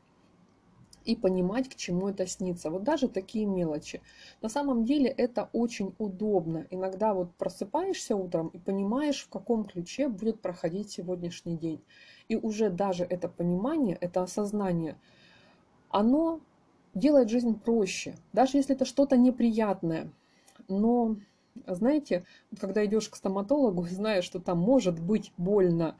и 1.05 1.15
понимать, 1.15 1.69
к 1.69 1.75
чему 1.75 2.09
это 2.09 2.27
снится. 2.27 2.69
Вот 2.69 2.83
даже 2.83 3.07
такие 3.07 3.45
мелочи. 3.45 4.01
На 4.41 4.49
самом 4.49 4.85
деле 4.85 5.09
это 5.09 5.49
очень 5.51 5.95
удобно. 5.97 6.67
Иногда 6.69 7.13
вот 7.13 7.33
просыпаешься 7.35 8.15
утром 8.15 8.49
и 8.49 8.59
понимаешь, 8.59 9.23
в 9.23 9.29
каком 9.29 9.65
ключе 9.65 10.07
будет 10.07 10.41
проходить 10.41 10.91
сегодняшний 10.91 11.57
день. 11.57 11.81
И 12.27 12.35
уже 12.35 12.69
даже 12.69 13.03
это 13.03 13.27
понимание, 13.27 13.97
это 13.99 14.21
осознание, 14.21 14.95
оно 15.89 16.39
делает 16.93 17.29
жизнь 17.29 17.59
проще, 17.59 18.15
даже 18.33 18.57
если 18.57 18.75
это 18.75 18.85
что-то 18.85 19.17
неприятное. 19.17 20.11
Но, 20.67 21.17
знаете, 21.67 22.25
когда 22.59 22.85
идешь 22.85 23.09
к 23.09 23.15
стоматологу, 23.15 23.83
знаешь, 23.87 24.23
что 24.23 24.39
там 24.39 24.59
может 24.59 24.99
быть 24.99 25.31
больно, 25.37 25.97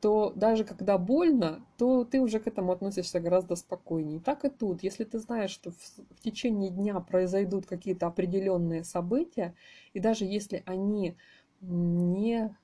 то 0.00 0.32
даже 0.34 0.64
когда 0.64 0.96
больно, 0.96 1.64
то 1.76 2.04
ты 2.04 2.20
уже 2.20 2.40
к 2.40 2.46
этому 2.46 2.72
относишься 2.72 3.20
гораздо 3.20 3.54
спокойнее. 3.56 4.20
Так 4.20 4.44
и 4.44 4.48
тут, 4.48 4.82
если 4.82 5.04
ты 5.04 5.18
знаешь, 5.18 5.50
что 5.50 5.70
в, 5.70 5.76
в 5.76 6.20
течение 6.22 6.70
дня 6.70 6.98
произойдут 7.00 7.66
какие-то 7.66 8.06
определенные 8.06 8.84
события, 8.84 9.54
и 9.92 10.00
даже 10.00 10.24
если 10.24 10.62
они 10.64 11.16
не 11.60 12.56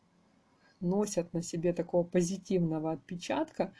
носят 0.80 1.32
на 1.32 1.42
себе 1.42 1.72
такого 1.72 2.04
позитивного 2.04 2.92
отпечатка, 2.92 3.72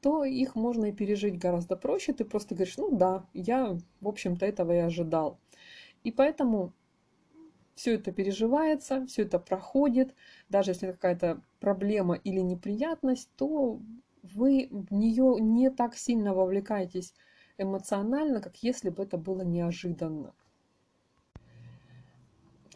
то 0.00 0.24
их 0.24 0.54
можно 0.54 0.86
и 0.86 0.92
пережить 0.92 1.38
гораздо 1.38 1.76
проще. 1.76 2.12
Ты 2.12 2.24
просто 2.24 2.54
говоришь, 2.54 2.76
ну 2.76 2.94
да, 2.96 3.26
я, 3.32 3.78
в 4.00 4.08
общем-то, 4.08 4.46
этого 4.46 4.72
и 4.72 4.78
ожидал. 4.78 5.40
И 6.04 6.12
поэтому 6.12 6.72
все 7.78 7.94
это 7.94 8.12
переживается, 8.12 9.06
все 9.06 9.22
это 9.22 9.38
проходит. 9.38 10.14
Даже 10.48 10.72
если 10.72 10.92
какая-то 10.92 11.40
проблема 11.60 12.16
или 12.16 12.40
неприятность, 12.40 13.30
то 13.36 13.80
вы 14.22 14.68
в 14.70 14.92
нее 14.92 15.36
не 15.40 15.70
так 15.70 15.96
сильно 15.96 16.34
вовлекаетесь 16.34 17.14
эмоционально, 17.56 18.40
как 18.40 18.56
если 18.62 18.90
бы 18.90 19.04
это 19.04 19.16
было 19.16 19.42
неожиданно 19.42 20.34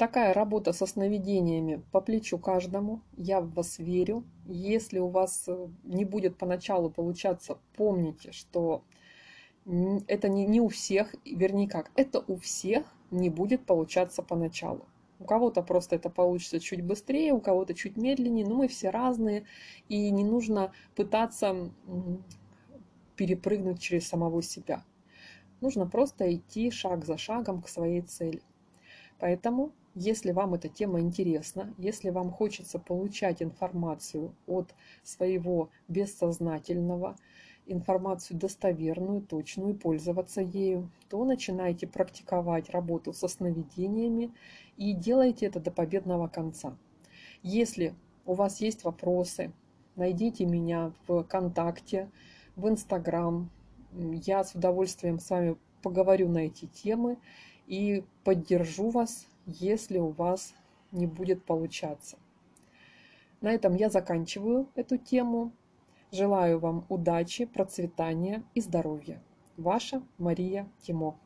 такая 0.03 0.35
работа 0.35 0.73
со 0.73 0.87
сновидениями 0.87 1.81
по 1.93 2.01
плечу 2.01 2.37
каждому. 2.37 3.03
Я 3.17 3.41
в 3.41 3.53
вас 3.53 3.79
верю. 3.79 4.25
Если 4.47 4.99
у 4.99 5.07
вас 5.07 5.45
э, 5.47 5.69
не 5.85 6.05
будет 6.05 6.37
поначалу 6.37 6.91
получаться, 6.91 7.59
помните, 7.77 8.33
что 8.33 8.83
это 10.09 10.29
не, 10.29 10.45
не 10.45 10.61
у 10.61 10.67
всех, 10.69 11.15
вернее 11.25 11.69
как, 11.69 11.93
это 11.95 12.19
у 12.27 12.35
всех 12.37 12.85
не 13.13 13.31
будет 13.31 13.65
получаться 13.65 14.23
поначалу. 14.23 14.87
У 15.23 15.25
кого-то 15.25 15.63
просто 15.63 15.95
это 15.95 16.11
получится 16.11 16.59
чуть 16.59 16.83
быстрее, 16.83 17.33
у 17.33 17.41
кого-то 17.41 17.75
чуть 17.75 17.97
медленнее, 17.97 18.45
но 18.45 18.57
мы 18.57 18.67
все 18.67 18.91
разные, 18.91 19.45
и 19.89 20.11
не 20.11 20.25
нужно 20.25 20.73
пытаться 20.97 21.71
перепрыгнуть 23.15 23.81
через 23.81 24.09
самого 24.09 24.43
себя. 24.43 24.83
Нужно 25.61 25.87
просто 25.87 26.35
идти 26.35 26.73
шаг 26.73 27.05
за 27.05 27.17
шагом 27.19 27.63
к 27.63 27.69
своей 27.69 28.01
цели. 28.01 28.43
Поэтому, 29.21 29.71
если 29.95 30.33
вам 30.33 30.55
эта 30.55 30.69
тема 30.69 30.99
интересна, 30.99 31.73
если 31.79 32.11
вам 32.11 32.33
хочется 32.33 32.81
получать 32.81 33.45
информацию 33.45 34.35
от 34.49 34.75
своего 35.05 35.71
бессознательного, 35.87 37.17
информацию 37.67 38.39
достоверную, 38.39 39.23
точную, 39.23 39.75
пользоваться 39.75 40.41
ею, 40.41 40.91
то 41.09 41.25
начинайте 41.25 41.87
практиковать 41.87 42.71
работу 42.71 43.13
со 43.13 43.29
сновидениями 43.29 44.33
и 44.77 44.93
делайте 44.93 45.47
это 45.47 45.61
до 45.61 45.71
победного 45.71 46.29
конца. 46.29 46.77
Если 47.43 47.95
у 48.25 48.35
вас 48.35 48.61
есть 48.61 48.85
вопросы, 48.85 49.53
найдите 49.97 50.45
меня 50.45 50.93
в 51.07 51.23
ВКонтакте, 51.23 52.09
в 52.57 52.69
Инстаграм. 52.69 53.51
Я 53.93 54.45
с 54.45 54.55
удовольствием 54.55 55.19
с 55.19 55.31
вами 55.31 55.57
поговорю 55.83 56.29
на 56.29 56.47
эти 56.47 56.67
темы 56.67 57.19
и 57.67 58.05
поддержу 58.25 58.91
вас, 58.91 59.27
если 59.47 59.99
у 59.99 60.09
вас 60.09 60.55
не 60.93 61.07
будет 61.07 61.45
получаться. 61.45 62.17
На 63.41 63.51
этом 63.51 63.75
я 63.75 63.91
заканчиваю 63.91 64.69
эту 64.75 64.97
тему. 64.97 65.53
Желаю 66.15 66.59
вам 66.59 66.85
удачи, 66.91 67.47
процветания 67.47 68.43
и 68.55 68.61
здоровья. 68.61 69.23
Ваша 69.57 70.03
Мария 70.19 70.69
Тимо. 70.83 71.19